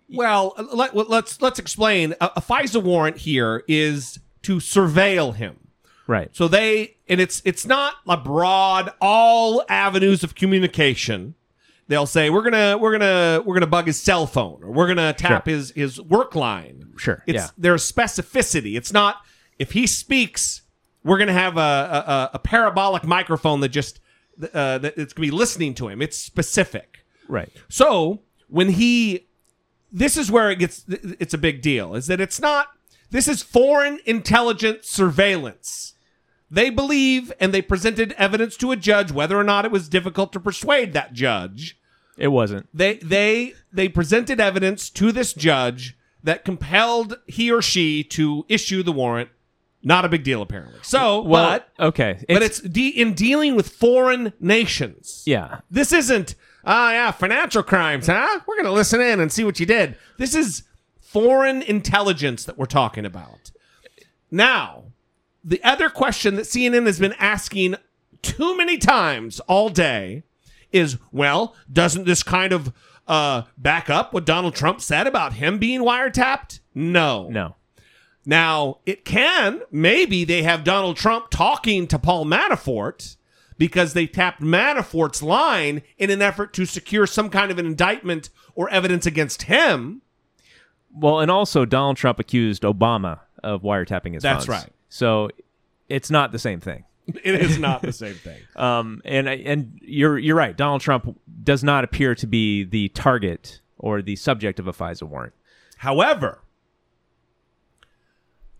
[0.10, 0.54] well?
[0.74, 2.16] Let, let's let's explain.
[2.22, 5.66] A, a FISA warrant here is to surveil him.
[6.08, 6.30] Right.
[6.36, 11.36] So they and it's it's not a broad all avenues of communication.
[11.89, 15.14] They'll say we're gonna we're gonna we're gonna bug his cell phone or we're gonna
[15.14, 15.55] tap Sure.
[15.55, 16.93] his his work line.
[16.97, 17.47] Sure, It's yeah.
[17.58, 18.76] there's specificity.
[18.78, 19.18] It's not
[19.60, 20.62] if he speaks,
[21.03, 23.99] we're gonna have a a, a parabolic microphone that just
[24.53, 26.01] uh, that it's gonna be listening to him.
[26.01, 26.99] It's specific.
[27.30, 27.51] Right.
[27.70, 29.28] So when he,
[29.91, 31.95] this is where it gets, it's a big deal.
[31.95, 32.68] Is that it's not.
[33.10, 35.93] This is foreign intelligence surveillance.
[36.50, 40.32] They believe, and they presented evidence to a judge, whether or not it was difficult
[40.34, 41.78] to persuade that judge.
[42.18, 42.68] It wasn't.
[42.74, 48.82] They they they presented evidence to this judge that compelled he or she to issue
[48.84, 49.30] the warrant.
[49.84, 50.80] Not a big deal, apparently.
[50.82, 52.26] So, Well, but okay.
[52.28, 55.24] but it's de- in dealing with foreign nations.
[55.26, 55.60] Yeah.
[55.70, 56.34] This isn't,
[56.66, 58.39] ah, yeah, financial crimes, huh?
[58.48, 59.95] We're going to listen in and see what you did.
[60.18, 60.64] This is
[61.00, 63.52] foreign intelligence that we're talking about.
[64.32, 64.86] Now,
[65.48, 67.76] the other question that CNN has been asking
[68.22, 70.24] too many times all day
[70.74, 72.74] is, well, doesn't this kind of
[73.08, 76.60] uh, back up what Donald Trump said about him being wiretapped?
[76.76, 77.30] No.
[77.30, 77.56] No.
[78.26, 79.62] Now, it can.
[79.72, 83.16] Maybe they have Donald Trump talking to Paul Manafort
[83.58, 88.30] because they tapped Manafort's line in an effort to secure some kind of an indictment
[88.54, 90.02] or evidence against him.
[90.91, 94.64] Well, and also Donald Trump accused Obama of wiretapping his That's phones.
[94.64, 94.74] right.
[94.89, 95.29] So
[95.89, 96.83] it's not the same thing.
[97.23, 98.39] It is not the same thing.
[98.57, 100.57] Um, and and you're you're right.
[100.57, 105.03] Donald Trump does not appear to be the target or the subject of a FISA
[105.03, 105.33] warrant.
[105.77, 106.41] However,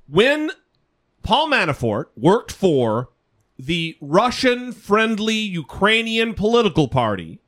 [0.08, 0.52] when
[1.24, 3.10] Paul Manafort worked for
[3.58, 7.40] the Russian friendly Ukrainian political party,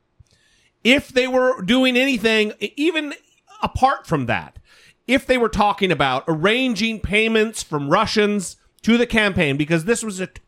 [0.82, 3.14] if they were doing anything, even
[3.62, 4.58] apart from that,
[5.06, 10.20] if they were talking about arranging payments from Russians to the campaign, because this was
[10.20, 10.40] a t-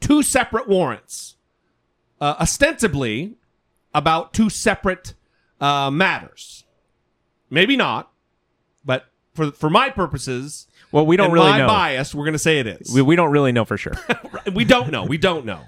[0.00, 1.36] two separate warrants,
[2.20, 3.34] uh, ostensibly
[3.94, 5.14] about two separate
[5.60, 6.64] uh, matters.
[7.48, 8.10] Maybe not,
[8.84, 11.66] but for for my purposes, Well, we don't really my know.
[11.68, 12.92] bias, we're going to say it is.
[12.92, 13.94] We, we don't really know for sure.
[14.52, 15.04] we don't know.
[15.04, 15.62] We don't know.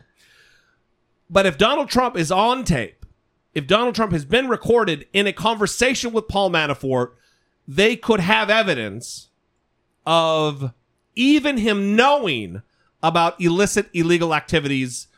[1.30, 3.04] But if Donald Trump is on tape,
[3.54, 7.12] if Donald Trump has been recorded in a conversation with Paul Manafort,
[7.66, 9.28] they could have evidence
[10.06, 10.72] of
[11.18, 12.62] even him knowing
[13.02, 15.08] about illicit, illegal activities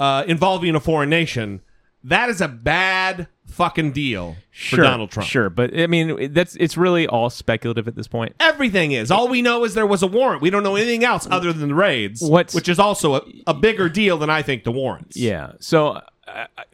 [0.00, 1.60] uh, involving a foreign nation
[2.02, 5.28] That is a bad fucking deal for Sure, Donald Trump.
[5.28, 8.34] Sure, but I mean, that's it's really all speculative at this point.
[8.40, 9.10] Everything is.
[9.10, 10.42] All we know is there was a warrant.
[10.42, 13.54] We don't know anything else other than the raids, What's- which is also a, a
[13.54, 15.16] bigger deal than I think the warrants.
[15.16, 15.52] Yeah.
[15.60, 16.64] So I, I-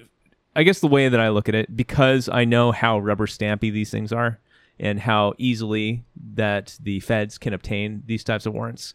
[0.56, 3.70] I guess the way that I look at it, because I know how rubber stampy
[3.72, 4.40] these things are
[4.80, 6.04] and how easily
[6.34, 8.94] that the feds can obtain these types of warrants,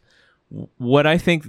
[0.77, 1.45] what I think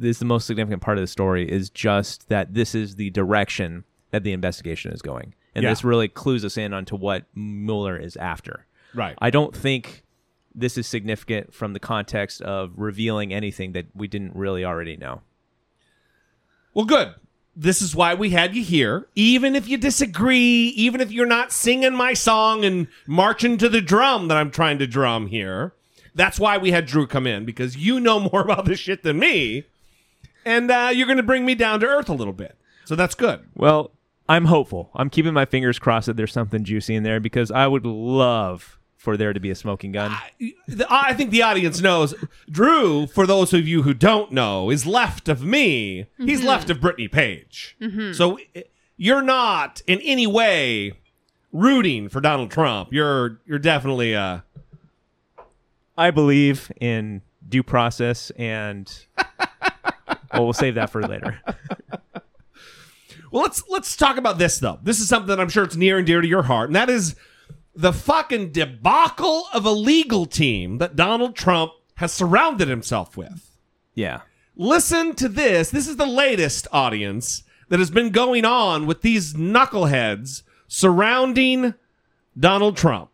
[0.00, 3.84] is the most significant part of the story is just that this is the direction
[4.10, 5.34] that the investigation is going.
[5.54, 5.70] And Yeah.
[5.70, 8.66] this really clues us in onto what Mueller is after.
[8.94, 9.16] Right.
[9.18, 10.04] I don't think
[10.54, 15.22] this is significant from the context of revealing anything that we didn't really already know.
[16.74, 17.14] Well, good.
[17.60, 19.06] This is why we had you here.
[19.14, 23.82] Even if you disagree, even if you're not singing my song and marching to the
[23.82, 25.74] drum that I'm trying to drum here,
[26.14, 29.18] that's why we had Drew come in because you know more about this shit than
[29.18, 29.64] me,
[30.42, 32.56] and uh, you're going to bring me down to earth a little bit.
[32.86, 33.46] So that's good.
[33.54, 33.90] Well,
[34.26, 34.88] I'm hopeful.
[34.94, 38.78] I'm keeping my fingers crossed that there's something juicy in there because I would love
[39.00, 40.14] for there to be a smoking gun.
[40.68, 42.14] The, I think the audience knows.
[42.50, 46.04] Drew, for those of you who don't know, is left of me.
[46.18, 46.44] He's Mhm.
[46.44, 47.76] left of Brittany Page.
[47.80, 48.14] Mhm.
[48.14, 48.38] So
[48.98, 50.92] you're not in any way
[51.50, 52.92] rooting for Donald Trump.
[52.92, 54.40] You're you're definitely uh
[55.96, 58.86] I believe in due process and
[60.34, 61.40] well, we'll save that for later.
[63.32, 64.78] Well, let's let's talk about this though.
[64.82, 66.90] This is something that I'm sure it's near and dear to your heart, and that
[66.90, 67.14] is
[67.74, 73.56] the fucking debacle of a legal team that Donald Trump has surrounded himself with.
[73.94, 74.22] Yeah.
[74.56, 75.70] Listen to this.
[75.70, 81.74] This is the latest audience that has been going on with these knuckleheads surrounding
[82.38, 83.10] Donald Trump.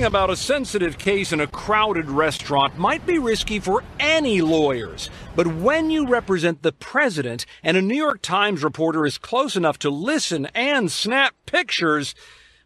[0.00, 5.10] About a sensitive case in a crowded restaurant might be risky for any lawyers.
[5.36, 9.78] But when you represent the president and a New York Times reporter is close enough
[9.80, 12.14] to listen and snap pictures,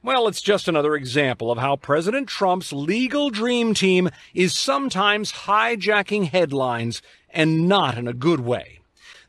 [0.01, 6.28] well, it's just another example of how President Trump's legal dream team is sometimes hijacking
[6.28, 8.78] headlines and not in a good way.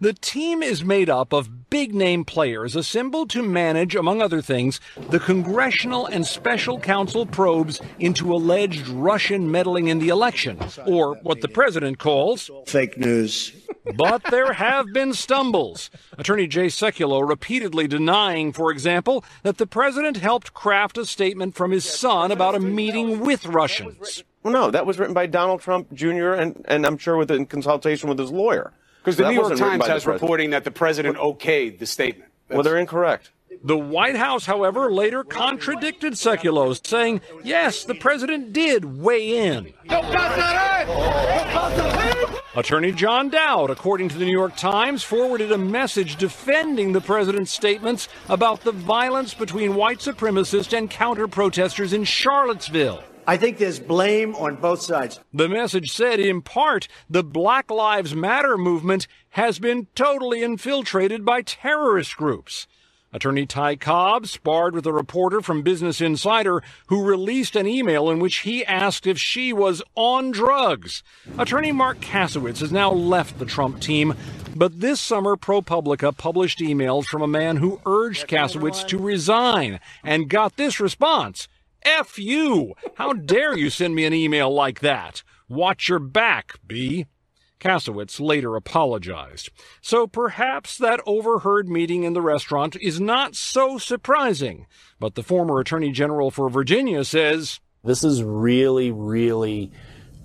[0.02, 4.82] The team is made up of big name players assembled to manage, among other things,
[5.10, 11.40] the congressional and special counsel probes into alleged Russian meddling in the election, or what
[11.40, 13.54] the president calls fake news.
[13.96, 15.90] but there have been stumbles.
[16.18, 21.72] Attorney Jay Sekulow repeatedly denying, for example, that the president helped craft a statement from
[21.72, 24.24] his son about a meeting with Russians.
[24.44, 26.34] Well, no, that was written by Donald Trump Jr.
[26.34, 28.74] and, and I'm sure with in consultation with his lawyer.
[29.06, 32.32] Because the That New York Times has reporting that the president okayed the statement.
[32.50, 33.30] Well, they're incorrect.
[33.64, 39.74] The White House, however, later contradicted Sekulow, saying, yes, the president did weigh in.
[42.56, 47.52] Attorney John Dowd, according to the New York Times, forwarded a message defending the president's
[47.52, 53.04] statements about the violence between white supremacists and counter protesters in Charlottesville.
[53.28, 55.20] I think there's blame on both sides.
[55.34, 61.42] The message said, in part, the Black Lives Matter movement has been totally infiltrated by
[61.42, 62.68] terrorist groups.
[63.16, 68.20] Attorney Ty Cobb sparred with a reporter from Business Insider who released an email in
[68.20, 71.02] which he asked if she was on drugs.
[71.38, 74.14] Attorney Marc Kasowitz has now left the Trump team,
[74.54, 80.30] but this summer ProPublica published emails from a man who urged Kasowitz to resign and
[80.30, 81.48] got this response.
[81.86, 82.74] F you!
[82.96, 85.22] How dare you send me an email like that?
[85.48, 87.06] Watch your back, B.
[87.60, 89.50] Kasowitz later apologized.
[89.82, 94.66] So perhaps that overheard meeting in the restaurant is not so surprising.
[95.00, 99.72] But the former Attorney General for Virginia says This is really, really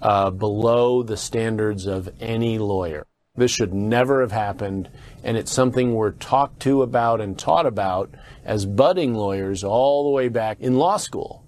[0.01, 3.07] uh, below the standards of any lawyer.
[3.37, 4.91] This should never have happened,
[5.23, 8.11] and it's something we're talked to about and taught about
[8.45, 11.40] as budding lawyers all the way back in law school.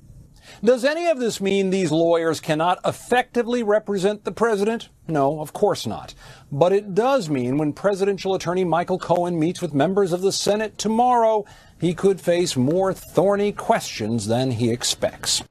[0.64, 4.90] Does any of this mean these lawyers cannot effectively represent the president?
[5.08, 6.14] No, of course not.
[6.52, 10.78] But it does mean when presidential attorney Michael Cohen meets with members of the Senate
[10.78, 11.44] tomorrow,
[11.80, 15.42] he could face more thorny questions than he expects.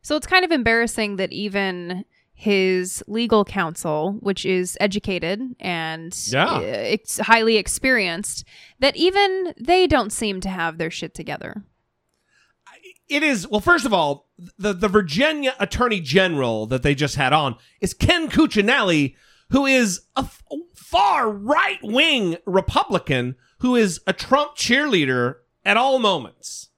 [0.00, 6.46] So it's kind of embarrassing that even his legal counsel, which is educated and Yeah.
[6.56, 8.44] uh, ex- highly experienced,
[8.78, 11.64] that even they don't seem to have their shit together.
[13.14, 13.60] It is well.
[13.60, 18.28] First of all, the the Virginia Attorney General that they just had on is Ken
[18.28, 19.14] Cuccinelli,
[19.50, 20.42] who is a f-
[20.74, 26.70] far right wing Republican who is a Trump cheerleader at all moments.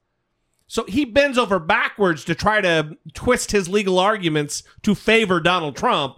[0.67, 5.75] So he bends over backwards to try to twist his legal arguments to favor Donald
[5.75, 6.17] Trump.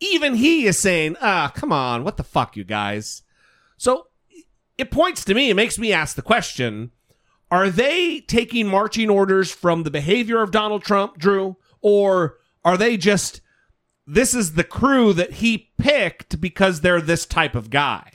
[0.00, 3.22] Even he is saying, "Ah, come on, what the fuck, you guys."
[3.76, 4.08] So
[4.76, 6.92] it points to me, it makes me ask the question
[7.50, 11.56] are they taking marching orders from the behavior of Donald Trump, Drew?
[11.80, 13.40] Or are they just,
[14.06, 18.10] this is the crew that he picked because they're this type of guy?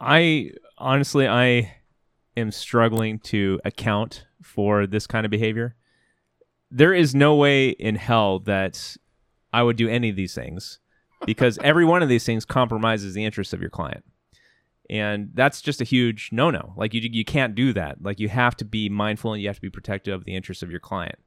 [0.00, 1.74] I honestly, I
[2.36, 5.74] am struggling to account for this kind of behavior.
[6.70, 8.96] There is no way in hell that
[9.52, 10.78] I would do any of these things
[11.26, 14.04] because every one of these things compromises the interests of your client.
[14.90, 16.74] And that's just a huge no no.
[16.76, 18.02] Like, you, you can't do that.
[18.02, 20.62] Like, you have to be mindful and you have to be protective of the interests
[20.62, 21.18] of your client.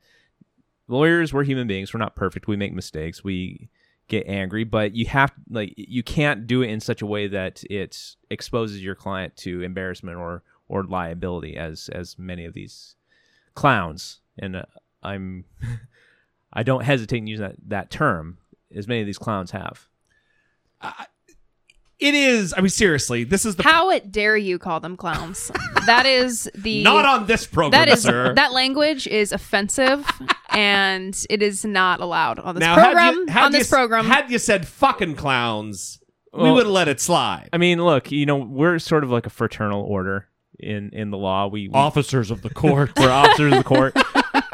[0.90, 1.94] Lawyers, we're human beings.
[1.94, 2.48] We're not perfect.
[2.48, 3.24] We make mistakes.
[3.24, 3.70] We
[4.10, 7.64] get angry, but you have like you can't do it in such a way that
[7.70, 12.96] it exposes your client to embarrassment or or liability as as many of these
[13.56, 14.66] clowns and uh,
[15.02, 15.46] I'm
[16.54, 18.40] I don't hesitate in using that that term
[18.76, 19.88] as many of these clowns have.
[22.04, 23.64] It is, I mean, seriously, this is the.
[23.64, 25.50] How it dare you call them clowns?
[25.86, 28.34] that is the Not on this program, That is sir.
[28.36, 30.06] that language is offensive,
[30.50, 33.14] and it is not allowed on this now, had program.
[33.16, 36.00] you- had on you this s- program, Had you said fucking clowns,
[36.34, 37.50] we Well- would have let it slide.
[37.54, 40.28] I mean, look, you know, we're sort of like a fraternal order
[40.60, 41.48] in in the law.
[41.48, 42.92] We, we Officers of the court.
[43.00, 43.96] we're officers of the court.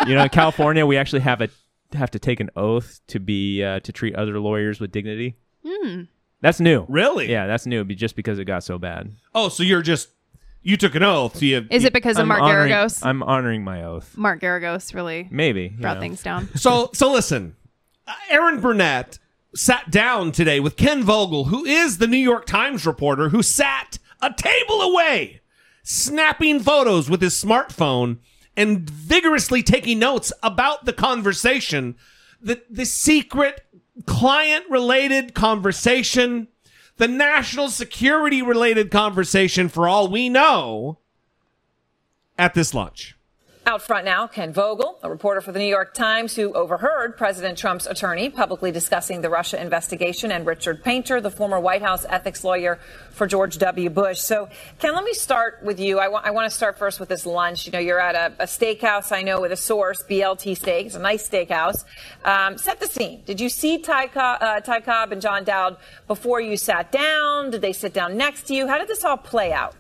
[0.08, 1.50] You know, in California, we actually have a
[1.94, 5.36] have to take an oath to be uh, to treat other lawyers with dignity.
[6.42, 6.86] That's new.
[6.88, 7.30] Really?
[7.30, 7.84] Yeah, that's new.
[7.84, 9.12] But just because it got so bad.
[9.36, 10.10] Oh, so you're just
[10.62, 11.38] you took an oath.
[11.38, 13.06] So you, Is it because of I'm Mark honoring, Geragos?
[13.06, 14.16] I'm honoring my oath.
[14.18, 16.02] Mark Geragos really Maybe you brought know.
[16.02, 16.50] things down.
[16.56, 17.56] So so listen,
[18.08, 19.20] uh, Erin Burnett
[19.56, 23.98] sat down today with Ken Vogel, who is the New York Times reporter, who sat
[24.22, 25.42] a table away,
[25.84, 28.18] snapping photos with his smartphone
[28.56, 31.96] and vigorously taking notes about the conversation,
[32.42, 33.62] the the secret
[34.06, 36.48] client related conversation,
[36.98, 41.00] the national security related conversation for all we know
[42.38, 43.19] at this lunch.
[43.66, 47.56] Out front now, Ken Vogel, a reporter for the New York Times who overheard President
[47.56, 52.44] Trump's attorney publicly discussing the Russia investigation, and Richard Painter, the former White House ethics
[52.44, 52.80] lawyer
[53.12, 53.92] for George W.
[53.92, 54.18] Bush.
[54.22, 54.50] So,
[54.80, 56.00] Ken, let me start with you.
[56.00, 57.68] I wa- I want to start first with this lunch.
[57.68, 60.88] You know, you're at a, a steakhouse, I know, with a source, BLT Steak.
[60.88, 61.84] It's a nice steakhouse.
[62.26, 63.22] Um, set the scene.
[63.26, 67.52] Did you see Ty, Co- uh, Ty Cobb and John Dowd before you sat down?
[67.52, 68.68] Did they sit down next to you?
[68.68, 69.76] How did this all play out?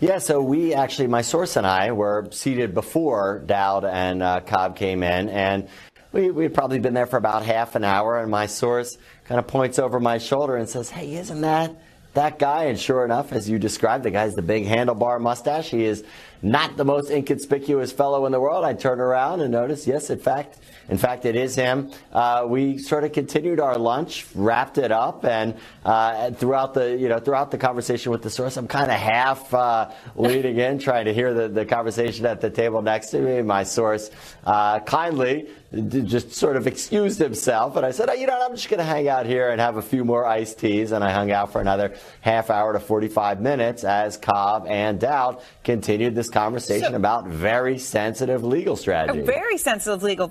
[0.00, 4.74] Yeah, so we actually, my source and I were seated before Dowd and uh, Cobb
[4.74, 5.68] came in, and
[6.10, 8.18] we we had probably been there for about half an hour.
[8.18, 8.96] And my source
[9.26, 11.76] kind of points over my shoulder and says, "Hey, isn't that
[12.14, 15.68] that guy?" And sure enough, as you described, the guy's the big handlebar mustache.
[15.68, 16.02] He is
[16.40, 18.64] not the most inconspicuous fellow in the world.
[18.64, 20.56] I turn around and notice, yes, in fact,
[20.90, 21.92] in fact, it is him.
[22.12, 26.96] Uh, we sort of continued our lunch, wrapped it up, and, uh, and throughout the
[26.96, 30.80] you know throughout the conversation with the source, I'm kind of half uh, leaning in,
[30.80, 33.40] trying to hear the, the conversation at the table next to me.
[33.42, 34.10] My source
[34.44, 38.56] uh, kindly just sort of excused himself, and I said, oh, you know, what, I'm
[38.56, 41.12] just going to hang out here and have a few more iced teas, and I
[41.12, 46.28] hung out for another half hour to 45 minutes as Cobb and Dowd continued this
[46.28, 49.20] conversation about very sensitive legal strategy.
[49.20, 50.26] A very sensitive legal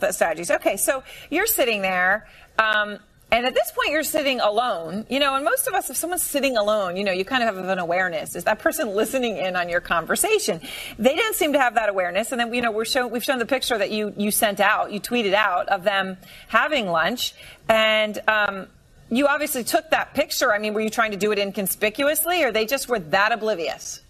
[0.49, 0.67] strategies.
[0.67, 2.27] Okay, so you're sitting there.
[2.57, 2.99] Um,
[3.31, 6.23] and at this point, you're sitting alone, you know, and most of us, if someone's
[6.23, 8.35] sitting alone, you know, you kind of have an awareness.
[8.35, 10.59] Is that person listening in on your conversation?
[10.97, 12.31] They didn't seem to have that awareness.
[12.31, 14.91] And then, you know, we're show, we've shown the picture that you, you sent out,
[14.91, 17.35] you tweeted out of them having lunch.
[17.67, 18.65] And, um,
[19.11, 20.51] you obviously took that picture.
[20.51, 24.01] I mean, were you trying to do it inconspicuously or they just were that oblivious?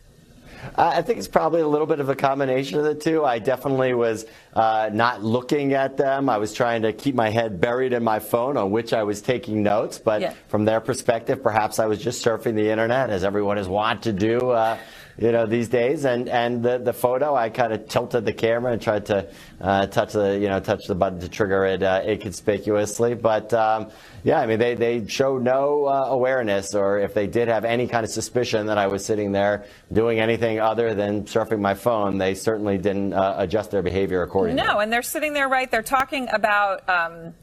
[0.76, 3.24] Uh, I think it's probably a little bit of a combination of the two.
[3.26, 6.30] I definitely was uh, not looking at them.
[6.30, 9.22] I was trying to keep my head buried in my phone on which I was
[9.22, 9.98] taking notes.
[9.98, 10.34] But Yeah.
[10.48, 14.14] from their perspective, perhaps I was just surfing the internet, as everyone is wont to
[14.14, 14.52] do.
[14.52, 14.78] Uh,
[15.20, 18.72] you know these days, and and the the photo, I kind of tilted the camera
[18.72, 19.28] and tried to
[19.60, 23.16] uh, touch the you know touch the button to trigger it uh, inconspicuously.
[23.16, 23.92] But um,
[24.24, 27.86] yeah, I mean they they show no uh, awareness, or if they did have any
[27.88, 32.18] kind of suspicion that I was sitting there doing anything other than surfing my phone,
[32.18, 34.64] they certainly didn't uh, adjust their behavior accordingly.
[34.64, 35.70] No, and they're sitting there, right?
[35.70, 37.34] They're talking about um,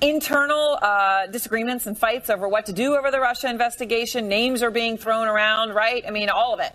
[0.00, 4.26] internal uh, disagreements and fights over what to do over the Russia investigation.
[4.26, 6.02] Names are being thrown around, right?
[6.04, 6.74] I mean, all of it.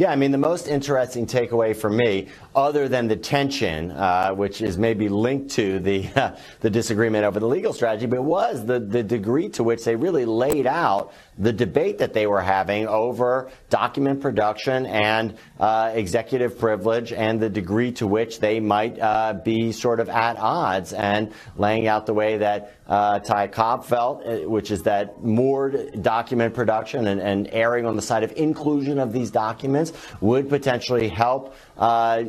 [0.00, 4.62] Yeah, I mean, the most interesting takeaway for me, other than the tension, uh, which
[4.62, 8.80] is maybe linked to the uh, the disagreement over the legal strategy, but was the,
[8.80, 13.50] the degree to which they really laid out the debate that they were having over
[13.70, 19.72] document production and uh, executive privilege and the degree to which they might uh, be
[19.72, 24.48] sort of at odds and laying out the way that uh, Ty Cobb felt, uh,
[24.48, 29.12] which is that more document production and, and erring on the side of inclusion of
[29.12, 29.89] these documents
[30.20, 32.24] would potentially help uh,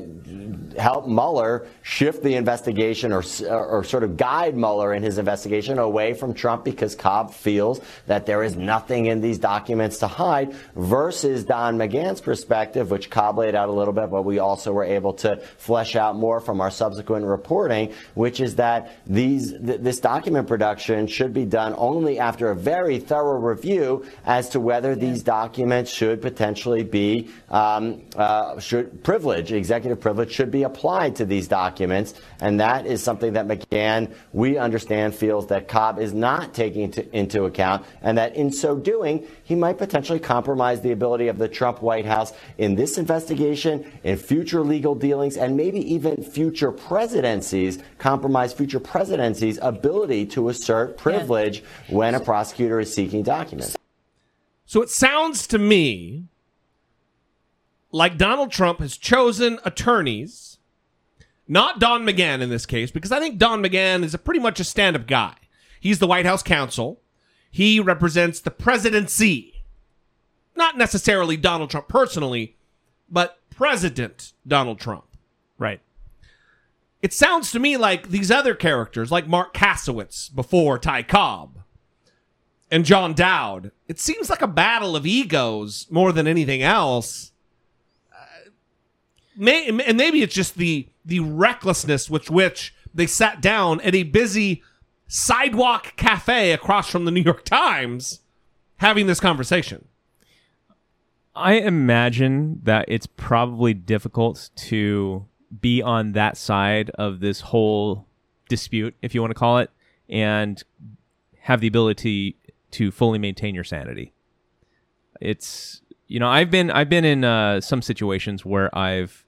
[0.78, 6.14] help Mueller shift the investigation or, or sort of guide Mueller in his investigation away
[6.14, 11.44] from Trump because Cobb feels that there is nothing in these documents to hide versus
[11.44, 15.14] Don McGahn's perspective, which Cobb laid out a little bit, but we also were able
[15.16, 20.48] to flesh out more from our subsequent reporting, which is that these th- this document
[20.48, 25.92] production should be done only after a very thorough review as to whether these documents
[25.92, 29.04] should potentially be um, uh, should
[29.42, 34.14] privilege executive privilege should be applied to these documents, and that is something that McGahn
[34.34, 38.76] we understand feels that Cobb is not taking into, into account, and that in so
[38.76, 43.92] doing he might potentially compromise the ability of the Trump White House in this investigation,
[44.04, 50.98] in future legal dealings, and maybe even future presidencies, compromise future presidencies' ability to assert
[50.98, 53.76] privilege when a prosecutor is seeking documents.
[54.66, 56.31] So it sounds to me
[57.92, 60.58] like Donald Trump has chosen attorneys,
[61.48, 64.60] not Don McGahn in this case, because I think Don McGahn is a pretty much
[64.60, 65.36] a stand up guy.
[65.80, 67.02] He's the White House counsel,
[67.50, 69.64] he represents the presidency.
[70.56, 72.56] Not necessarily Donald Trump personally,
[73.10, 75.06] but President Donald Trump.
[75.58, 75.82] Right.
[77.02, 81.62] It sounds to me like these other characters, like Marc Kasowitz before Ty Cobb
[82.72, 87.31] and John Dowd, it seems like a battle of egos more than anything else.
[89.36, 94.04] May, and maybe it's just the the recklessness with which they sat down at a
[94.04, 94.62] busy
[95.08, 98.20] sidewalk cafe across from the New York Times
[98.78, 99.86] having this conversation.
[101.36, 105.26] I imagine that it's probably difficult to
[105.62, 108.06] be on that side of this whole
[108.50, 109.70] dispute, if you want to call it,
[110.10, 110.62] and
[111.40, 112.36] have the ability
[112.72, 114.14] to fully maintain your sanity.
[115.20, 115.82] It's
[116.12, 119.24] you know I've been I've been in uh, some situations where I've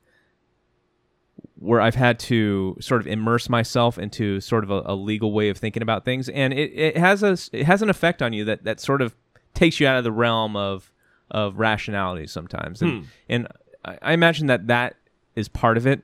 [1.55, 5.49] where I've had to sort of immerse myself into sort of a, a legal way
[5.49, 8.43] of thinking about things, and it, it has a it has an effect on you
[8.45, 9.15] that that sort of
[9.53, 10.91] takes you out of the realm of
[11.31, 13.03] of rationality sometimes, and Hmm.
[13.29, 13.47] and
[13.85, 14.95] I, imagine that that
[15.35, 16.01] is part of it.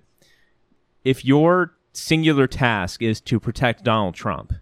[1.04, 4.54] If your singular task is to protect Donald Trump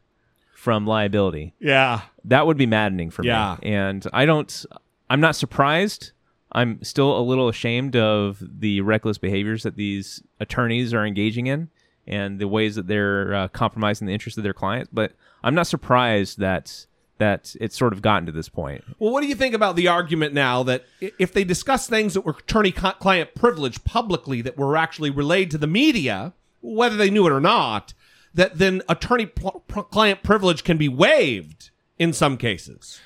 [0.56, 2.02] from liability, Yeah.
[2.26, 3.58] that would be maddening for Yeah.
[3.62, 3.70] me.
[3.72, 4.66] And I don't,
[5.10, 6.12] I'm not surprised.
[6.52, 11.70] I'm still a little ashamed of the reckless behaviors that these attorneys are engaging in
[12.08, 14.90] and the ways that they're uh, compromising the interests of their clients.
[14.92, 16.86] But I'm not surprised that
[17.20, 18.84] that it's sort of gotten to this point.
[19.00, 22.22] Well, what do you think about the argument now that if they discuss things that
[22.22, 27.26] were attorney client privilege publicly that were actually relayed to the media, whether they knew
[27.26, 27.94] it or not,
[28.36, 33.00] that then attorney client privilege can be waived in some cases?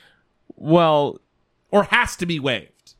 [0.58, 1.22] Well,
[1.72, 2.93] or has to be waived.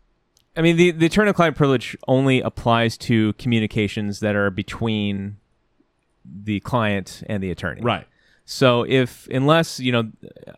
[0.55, 5.38] I mean, the, the attorney-client privilege only applies to communications that are between
[6.26, 7.82] the client and the attorney.
[7.82, 8.05] Right.
[8.43, 10.11] So if, unless, you know,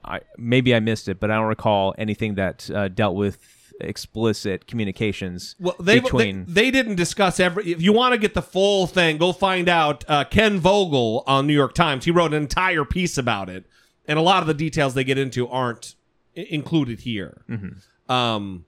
[0.04, 3.38] I, maybe I missed it, but I don't recall anything that uh, dealt with
[3.82, 6.46] explicit communications Well, they, between.
[6.48, 7.72] they they didn't discuss every.
[7.72, 11.46] If you want to get the full thing, go find out uh, Ken Vogel on
[11.48, 12.06] New York Times.
[12.06, 13.66] He wrote an entire piece about it,
[14.08, 15.96] and a lot of the details they get into aren't
[16.38, 17.42] I- included here.
[17.50, 17.84] Mhm.
[18.10, 18.66] Um,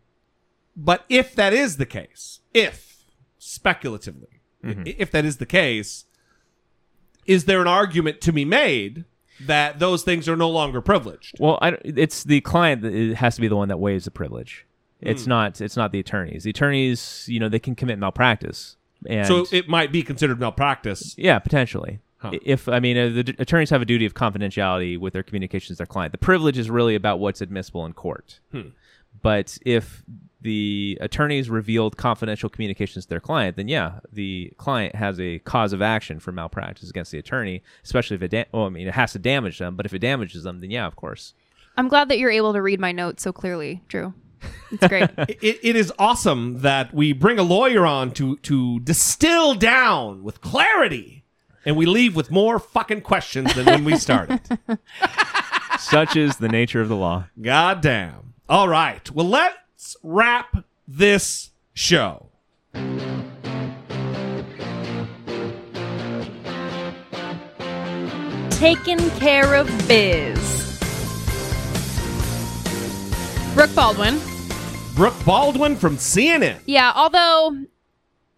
[0.76, 3.04] but if that is the case, if
[3.38, 4.96] speculatively, Mhm.
[4.98, 6.06] if that is the case,
[7.26, 9.06] is there an argument to be made
[9.40, 11.36] that those things are no longer privileged?
[11.40, 14.12] Well, I, it's the client that it has to be the one that waives the
[14.12, 14.66] privilege.
[15.02, 15.30] It's Hmm.
[15.30, 15.62] not.
[15.62, 16.44] It's not the attorneys.
[16.44, 18.78] The attorneys, you know, they can commit malpractice.
[19.08, 21.16] And so it might be considered malpractice.
[21.18, 22.00] Yeah, potentially.
[22.18, 22.32] Huh.
[22.42, 25.82] If I mean, uh, the attorneys have a duty of confidentiality with their communications to
[25.82, 26.12] their client.
[26.12, 28.40] The privilege is really about what's admissible in court.
[28.52, 28.70] Hmm.
[29.26, 30.04] But if
[30.42, 35.74] the attorneys revealed confidential communications to their client, then yeah, the client has a cause
[35.74, 38.28] of action for malpractice against the attorney, especially if it.
[38.28, 40.70] Da- well, I mean, it has to damage them, but if it damages them, then
[40.70, 41.34] yeah, of course.
[41.76, 44.14] I'm glad that you're able to read my notes so clearly, Drew.
[44.72, 45.10] It's great.
[45.18, 50.40] it, it is awesome that we bring a lawyer on to to distill down with
[50.42, 51.24] clarity,
[51.66, 54.40] and we leave with more fucking questions than when we started.
[55.80, 57.26] Such is the nature of the law.
[57.42, 58.35] God damn.
[58.48, 59.10] All right.
[59.10, 62.30] Well, let's wrap this show.
[68.52, 70.80] Taking care of biz.
[73.54, 74.20] Brooke Baldwin.
[74.96, 76.60] Brooke Baldwin from CNN.
[76.66, 77.58] Yeah, although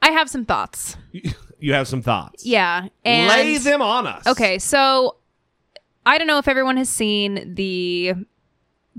[0.02, 0.96] I have some thoughts.
[1.60, 2.46] You have some thoughts.
[2.46, 2.90] Yeah.
[3.04, 4.28] And Lay them on us.
[4.28, 5.16] Okay, so
[6.06, 8.14] I don't know if everyone has seen the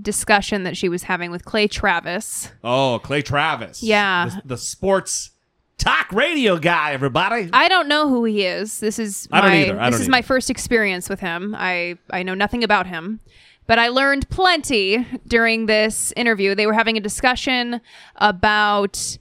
[0.01, 2.51] discussion that she was having with Clay Travis.
[2.63, 3.83] Oh, Clay Travis.
[3.83, 4.29] Yeah.
[4.29, 5.31] The, the sports
[5.79, 7.51] talk radio guy, everybody.
[7.53, 8.81] I don't know who he is.
[8.81, 9.81] This is my, I don't either.
[9.81, 11.55] I this don't is my first experience with him.
[11.57, 13.21] I I know nothing about him.
[13.67, 16.55] But I learned plenty during this interview.
[16.55, 17.83] They were having a discussion
[18.17, 19.19] about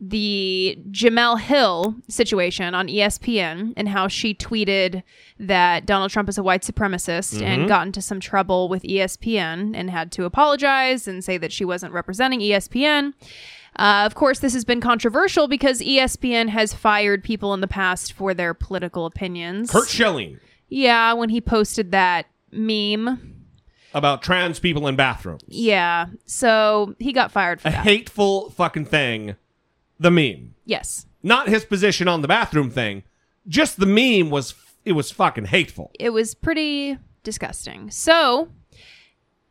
[0.00, 5.02] the Jemele Hill situation on ESPN and how she tweeted
[5.40, 7.68] that Donald Trump is a white supremacist and Mhm.
[7.68, 11.94] got into some trouble with ESPN and had to apologize and say that she wasn't
[11.94, 13.14] representing ESPN.
[13.78, 18.12] Uh, of course, this has been controversial because ESPN has fired people in the past
[18.12, 19.70] for their political opinions.
[19.70, 20.38] Curt Schilling
[20.68, 23.32] Yeah, when he posted that meme.
[23.94, 25.42] about trans people in bathrooms.
[25.46, 27.84] Yeah, so he got fired for A that.
[27.84, 29.36] hateful fucking thing.
[29.98, 30.54] The meme.
[30.64, 31.06] yes.
[31.22, 33.02] Not his position on the bathroom thing.
[33.48, 35.90] Just the meme was it was fucking hateful.
[35.98, 37.90] it was pretty disgusting.
[37.90, 38.48] So,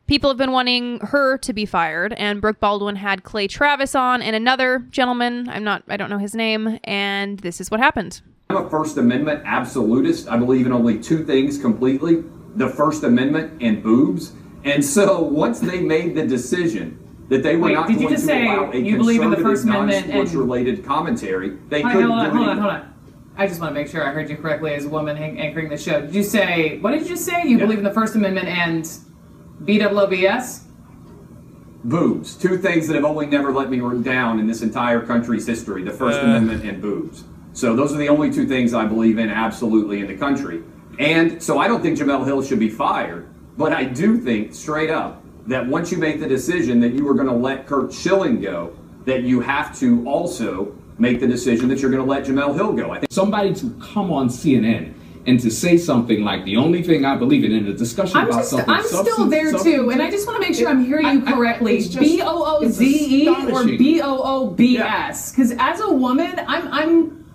[0.06, 4.22] people have been wanting her to be fired, and Brooke Baldwin had Clay Travis on
[4.22, 5.48] and another gentleman.
[5.50, 8.22] I'm not, I don't know his name, and this is what happened.
[8.48, 10.28] I'm a First Amendment absolutist.
[10.28, 12.22] I believe in only two things completely
[12.54, 14.32] the First Amendment and boobs.
[14.64, 16.98] And so once they made the decision
[17.28, 19.20] that they were Wait, not did you going just to say allow a you believe
[19.20, 22.36] in the conservative, First Amendment and- non-sports related commentary, they Hi, couldn't hold on, do
[22.36, 22.62] hold on, anything.
[22.70, 22.92] hold on.
[23.38, 25.68] I just want to make sure I heard you correctly as a woman an- anchoring
[25.68, 26.00] the show.
[26.00, 27.42] Did you say, what did you say?
[27.46, 28.88] You believe in the First Amendment and
[29.64, 30.62] BWOBS?
[31.84, 32.34] Boobs.
[32.34, 35.90] Two things that have only never let me down in this entire country's history the
[35.90, 36.24] First Uh.
[36.24, 37.24] Amendment and boobs.
[37.52, 40.62] So those are the only two things I believe in absolutely in the country.
[40.98, 44.90] And so I don't think Jemele Hill should be fired, but I do think straight
[44.90, 48.40] up that once you make the decision that you are going to let Curt Schilling
[48.40, 52.54] go, that you have to also make the decision that you're going to let Jemele
[52.54, 52.90] Hill go.
[52.90, 54.94] I think somebody to come on CNN
[55.26, 58.28] and to say something like the only thing I believe in in a discussion I'm
[58.28, 60.84] about just, something I'm still there too, and I just want to make sure I'm
[60.84, 61.86] hearing you correctly.
[61.98, 63.64] B O O Z E or.
[63.64, 65.32] B O O B S?
[65.32, 67.32] Because as a woman, I'm, I'm,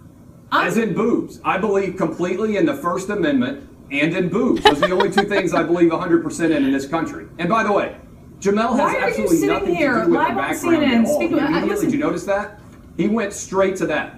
[0.52, 1.42] As in boobs.
[1.44, 4.64] I believe completely in the First Amendment and in boobs.
[4.64, 7.28] Those are the only two things I believe 100% in in this country.
[7.38, 7.98] And by the way,
[8.40, 10.50] Jemele has Why are you absolutely sitting nothing here to do with live the on
[10.50, 11.16] background CNN at all.
[11.16, 12.60] speaking- I- Immediately, listen- did you notice that?
[12.98, 14.16] He went straight to that.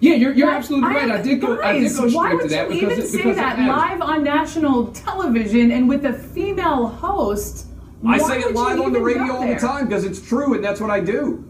[0.00, 1.10] Yeah, you're, you're absolutely right.
[1.10, 1.60] I did go.
[1.62, 3.32] I did Guys, go why straight would to that you because even it, say because
[3.32, 7.66] it that has- live on national television and with a female host?
[8.06, 9.58] I Why say it would you live on the even radio go all the there?
[9.58, 11.42] time because it's true and that's what I do.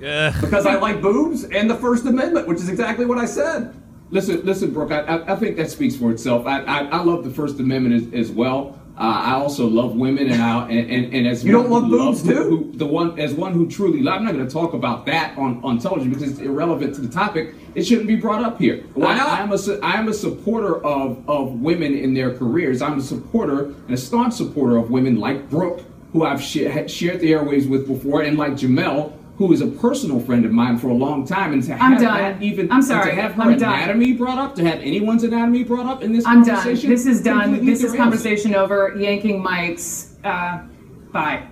[0.00, 0.34] Yeah.
[0.40, 3.74] Because I like boobs and the First Amendment, which is exactly what I said.
[4.14, 4.92] Listen, listen, Brooke.
[4.92, 6.46] I, I, think that speaks for itself.
[6.46, 8.78] I, I, I love the First Amendment as, as well.
[8.96, 11.90] Uh, I also love women, and I and, and, and as You one don't love
[11.90, 12.32] who boobs, too?
[12.44, 14.18] who- the one as one who truly love.
[14.18, 17.08] I'm not going to talk about that on, on television because it's irrelevant to the
[17.08, 17.56] topic.
[17.74, 18.84] It shouldn't be brought up here.
[18.94, 19.28] Why I- not?
[19.30, 22.82] I, am a I am a supporter of of women in their careers.
[22.82, 25.80] I'm a supporter and a staunch supporter of women like Brooke,
[26.12, 29.12] who I've sh- shared the airways with before, and like Jemele.
[29.36, 32.00] Who is a personal friend of mine for a long time, and to have I'm
[32.00, 32.18] done.
[32.38, 33.10] that even I'm sorry.
[33.10, 33.74] to have her I'm done.
[33.74, 36.54] anatomy brought up, to have anyone's anatomy brought up in this I'm done.
[36.54, 36.88] conversation.
[36.90, 37.64] This is done.
[37.66, 37.96] This is it.
[37.96, 38.94] conversation over.
[38.96, 40.14] Yanking mics.
[40.24, 40.62] Uh,
[41.10, 41.48] bye.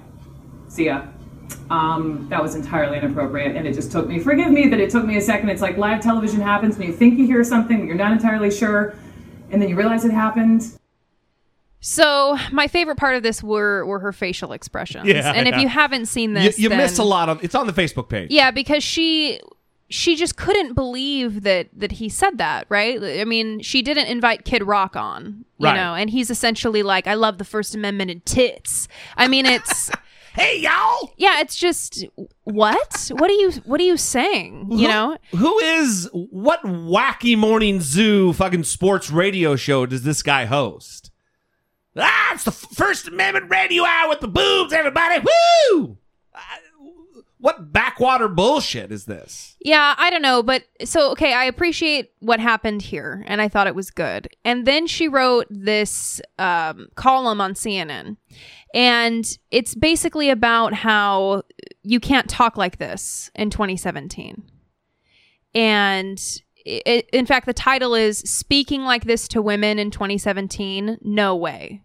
[0.68, 1.02] See ya.
[1.70, 4.20] Um, that was entirely inappropriate, and it just took me.
[4.20, 5.48] Forgive me that it took me a second.
[5.48, 8.50] It's like live television happens, and you think you hear something, but you're not entirely
[8.50, 8.94] sure,
[9.50, 10.78] and then you realize it happened.
[11.84, 15.06] So my favorite part of this were were her facial expressions.
[15.06, 15.60] Yeah, and if yeah.
[15.60, 18.08] you haven't seen You, this, you then- missed a lot of it's on the Facebook
[18.08, 18.30] page.
[18.30, 19.40] Yeah, because she
[19.90, 23.02] she just couldn't believe that that he said that, right?
[23.20, 25.74] I mean, she didn't invite Kid Rock on, you Right.
[25.74, 29.90] know, and he's essentially like, "I love the First Amendment and tits." I mean, it's
[30.34, 31.12] hey y'all.
[31.16, 32.06] Yeah, it's just
[32.44, 33.10] what?
[33.12, 34.68] What are you what are you saying?
[34.70, 35.18] You Who- know?
[35.32, 41.01] who is what wacky morning zoo fucking sports radio show does this guy host?
[41.96, 45.22] Ah, it's the First Amendment Radio Hour with the boobs, everybody.
[45.72, 45.98] Woo!
[47.38, 49.56] What backwater bullshit is this?
[49.60, 53.66] Yeah, I don't know, but so okay, I appreciate what happened here, and I thought
[53.66, 54.28] it was good.
[54.44, 58.16] And then she wrote this um, column on CNN,
[58.72, 61.42] and it's basically about how
[61.82, 64.44] you can't talk like this in 2017.
[65.54, 66.22] And
[66.64, 71.82] it, in fact, the title is "Speaking Like This to Women in 2017." No way.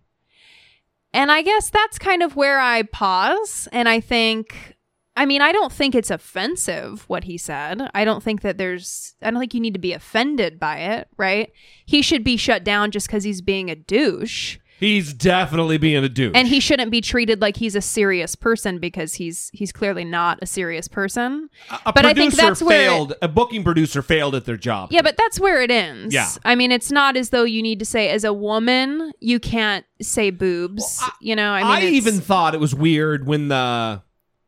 [1.14, 4.78] And I guess that's kind of where I pause, and I think
[5.18, 7.90] I mean, I don't think it's offensive what he said.
[7.96, 11.08] I don't think that there's, I don't think you need to be offended by it,
[11.18, 11.52] right?
[11.88, 14.60] He should be shut down just because he's being a douche.
[14.80, 16.34] He's definitely being a douche.
[16.36, 20.38] And he shouldn't be treated like he's a serious person because he's he's clearly not
[20.42, 21.50] a serious person.
[21.86, 23.14] a but I think that's where it- failed.
[23.22, 24.92] a booking producer failed at their job.
[24.92, 26.14] Yeah, but that's where it ends.
[26.14, 26.30] Yeah.
[26.46, 29.84] I mean, it's not as though you need to say as a woman you can't
[30.00, 31.02] say boobs.
[31.22, 34.04] you know, I mean, I even thought it was weird when the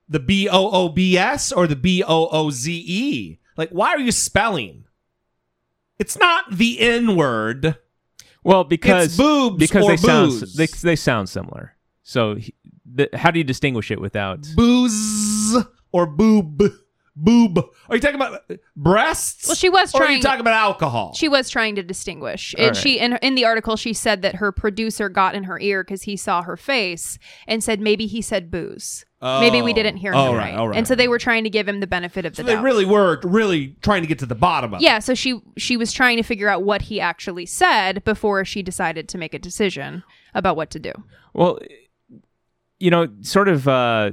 [0.08, 3.40] the B O O B S or the B O O Z E.
[3.58, 4.86] Like, why are you spelling?
[5.98, 7.78] It's not the N word.
[8.44, 11.76] Well, because It's boobs because or they sound they they sound similar.
[12.04, 12.54] So he,
[12.92, 15.58] the, how do you distinguish it without booze
[15.92, 16.64] or boob
[17.16, 17.60] boob?
[17.90, 19.48] Are you talking about uh, breasts?
[19.48, 21.14] Well, she was Or are you trying- talking about alcohol?
[21.16, 22.56] She was trying to distinguish.
[22.58, 22.82] All And right.
[22.82, 26.04] she in in the article she said that her producer got in her ear because
[26.04, 29.06] he saw her face and said maybe he said booze.
[29.22, 29.76] Maybe we Oh.
[29.76, 30.56] didn't hear him right, right.
[30.56, 30.78] all right.
[30.78, 32.64] And so they were trying to give him the benefit of So the they doubt.
[32.64, 34.84] really were really trying to get to the bottom of it.
[34.84, 38.62] yeah, so she she was trying to figure out what he actually said before she
[38.64, 40.92] decided to make a decision about what to do.
[41.34, 41.60] Well,
[42.80, 43.68] you know, sort of.
[43.68, 44.12] Uh,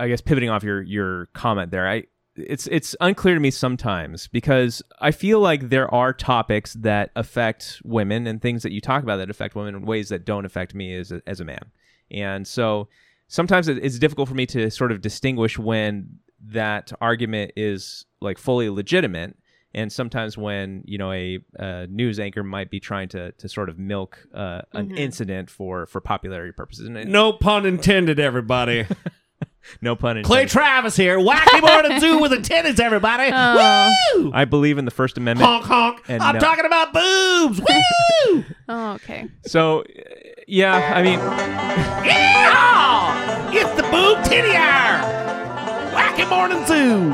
[0.00, 4.26] I guess pivoting off your your comment there, I it's it's unclear to me sometimes
[4.26, 9.04] because I feel like there are topics that affect women and things that you talk
[9.04, 11.70] about that affect women in ways that don't affect me as a, as a man,
[12.10, 12.88] and so
[13.32, 16.18] sometimes it's difficult for me to sort of distinguish when
[16.60, 19.34] that argument is like fully legitimate
[19.74, 23.68] and sometimes when you know a, uh news anchor might be trying to to sort
[23.70, 24.98] of milk uh, an Mhm.
[24.98, 28.84] incident for for popularity purposes and it- No pun intended, everybody.
[29.80, 31.18] no pun intended Clay Travis here.
[31.18, 33.24] Wacky Morning Zoo with attendance, everybody.
[34.24, 34.30] Woo!
[34.34, 35.48] I believe in the First Amendment.
[35.48, 36.00] Honk honk.
[36.08, 37.60] and I'm no- talking about boobs.
[37.60, 38.44] Woo!
[38.68, 39.28] Oh, okay.
[39.44, 39.84] So, uh,
[40.46, 41.18] yeah, I mean,
[42.08, 43.52] Yeehaw!
[43.54, 45.02] It's the boob titty hour.
[45.92, 47.12] Wacky Morning Zoo.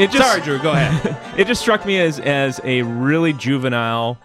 [0.00, 0.58] it just Sorry, Drew.
[0.60, 1.16] Go ahead.
[1.38, 4.18] it just struck me as as a really juvenile,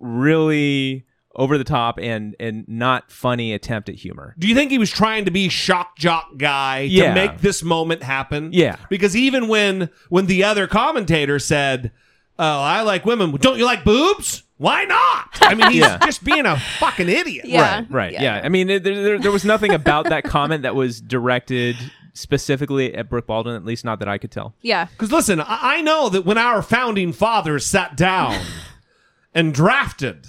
[0.00, 1.04] really
[1.36, 4.34] over the top and and not funny attempt at humor.
[4.38, 7.08] Do you think he was trying to be shock jock guy Yeah.
[7.08, 8.50] to make this moment happen?
[8.52, 8.76] Yeah.
[8.88, 11.90] Because even when when the other commentator said,
[12.38, 13.32] "Oh, I like women.
[13.36, 14.42] Don't you like boobs?
[14.56, 15.98] Why not?" I mean, he's Yeah.
[16.04, 17.46] just being a fucking idiot.
[17.52, 18.12] Right, right.
[18.12, 18.40] Yeah.
[18.44, 21.76] I mean, there, there, there was nothing about that comment that was directed
[22.16, 24.54] specifically at Brooke Baldwin, at least not that I could tell.
[24.62, 24.84] Yeah.
[24.86, 28.40] Because listen, I I know that when our founding fathers sat down
[29.34, 30.26] and drafted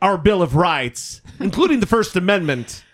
[0.00, 2.84] our Bill of Rights, including the First Amendment,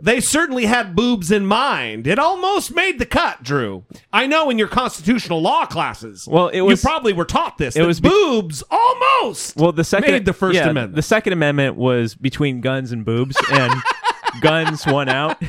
[0.00, 2.06] they certainly had boobs in mind.
[2.06, 3.84] It almost made the cut, Drew.
[4.12, 6.26] I know in your constitutional law classes.
[6.28, 7.76] Well, it was- you probably were taught this.
[7.76, 9.56] it was be- boobs almost.
[9.56, 10.96] Well, the second made the First yeah, Amendment.
[10.96, 13.72] The Second Amendment was between guns and boobs, and
[14.40, 15.40] guns won out.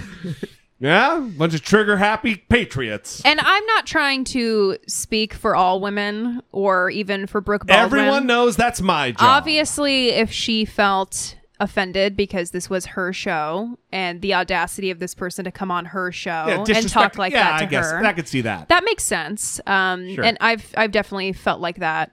[0.79, 3.21] Yeah, bunch of trigger happy patriots.
[3.23, 7.85] And I'm not trying to speak for all women or even for Brooke Baldwin.
[7.99, 9.21] Everyone knows that's my job.
[9.21, 15.15] Obviously, if she felt offended because this was her show and the audacity of this
[15.15, 17.91] person to come on her show Yeah, and talk like yeah, that to I guess
[17.91, 18.05] her.
[18.05, 18.67] I could see that.
[18.67, 19.61] That makes sense.
[19.65, 20.25] Um, Sure.
[20.25, 22.11] and I've I've definitely felt like that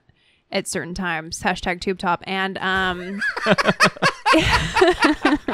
[0.51, 1.41] at certain times.
[1.41, 3.21] Hashtag tube top and um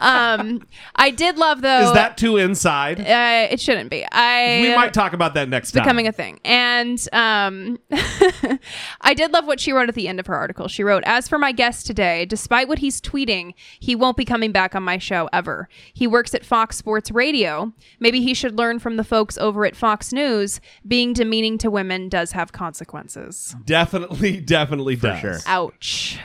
[0.00, 0.66] um
[0.96, 3.00] I did love though Is that too inside?
[3.00, 4.04] uh, it shouldn't be.
[4.10, 5.84] I we might talk about that next it's time.
[5.84, 6.40] becoming a thing.
[6.44, 7.78] And um,
[9.00, 10.68] I did love what she wrote at the end of her article.
[10.68, 14.52] She wrote, As for my guest today, despite what he's tweeting, he won't be coming
[14.52, 15.68] back on my show ever.
[15.92, 17.72] He works at Fox Sports Radio.
[18.00, 20.60] Maybe he should learn from the folks over at Fox News.
[20.86, 23.54] Being demeaning to women does have consequences.
[23.64, 25.20] Definitely, definitely does.
[25.20, 25.38] sure.
[25.46, 26.18] Ouch.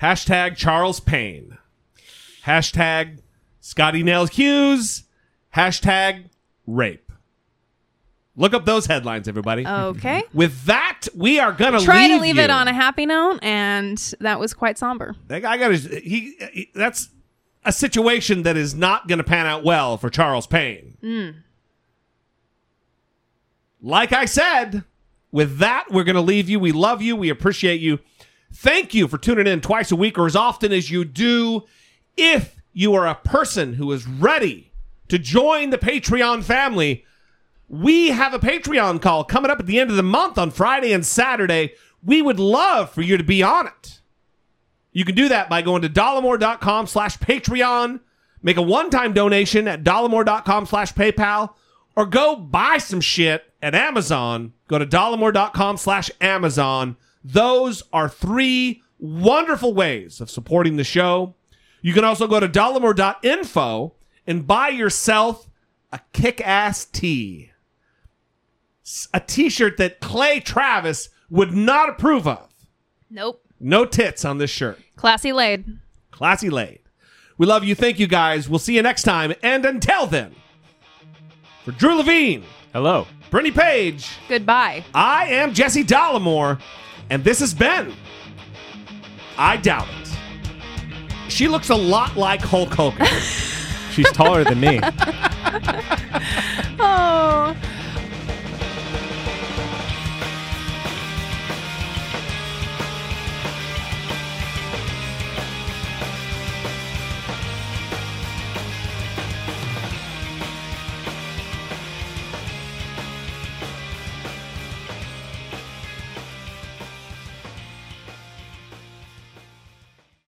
[0.00, 1.58] Hashtag Charles Payne.
[2.44, 3.18] Hashtag
[3.60, 5.04] Scottie Nell Hughes.
[5.54, 6.24] Hashtag
[6.66, 7.10] rape.
[8.36, 9.66] Look up those headlines, everybody.
[9.66, 10.22] Okay.
[10.32, 12.42] With that, we are gonna Try leave to leave you.
[12.42, 15.14] it on a happy note, and that was quite somber.
[15.26, 15.72] That guy got.
[15.72, 16.70] He, he.
[16.74, 17.10] That's
[17.64, 20.96] a situation that is not going to pan out well for Charles Payne.
[21.02, 21.34] Mm.
[23.82, 24.84] Like I said,
[25.30, 26.58] with that, we're going to leave you.
[26.58, 27.16] We love you.
[27.16, 27.98] We appreciate you.
[28.52, 31.64] Thank you for tuning in twice a week or as often as you do.
[32.16, 34.72] If you are a person who is ready
[35.08, 37.04] to join the Patreon family,
[37.68, 40.92] we have a Patreon call coming up at the end of the month on Friday
[40.92, 41.74] and Saturday.
[42.04, 44.00] We would love for you to be on it.
[44.92, 48.00] You can do that by going to dollemore.com slash Patreon,
[48.42, 51.54] make a one-time donation at dollemore.com slash PayPal,
[51.94, 54.52] or go buy some shit at Amazon.
[54.66, 56.96] Go to dollemore.com slash Amazon.
[57.24, 61.34] Those are three wonderful ways of supporting the show.
[61.82, 63.94] You can also go to dollemore.info
[64.26, 65.48] and buy yourself
[65.92, 67.50] a kick ass tee.
[68.84, 72.48] S- A t shirt that Clay Travis would not approve of.
[73.10, 73.44] Nope.
[73.58, 74.78] No tits on this shirt.
[74.96, 75.78] Classy laid.
[76.10, 76.80] Classy laid.
[77.38, 77.74] We love you.
[77.74, 78.48] Thank you guys.
[78.48, 79.32] We'll see you next time.
[79.42, 80.34] And until then,
[81.64, 84.84] for Drew Levine, hello, Brittany Page, Goodbye.
[84.94, 86.60] I am Jesse Dollemore,
[87.10, 87.92] and this is Ben.
[89.36, 91.30] I doubt it.
[91.30, 93.06] She looks a lot like Hulk Hogan.
[93.90, 94.80] She's taller than me.
[96.78, 97.56] oh.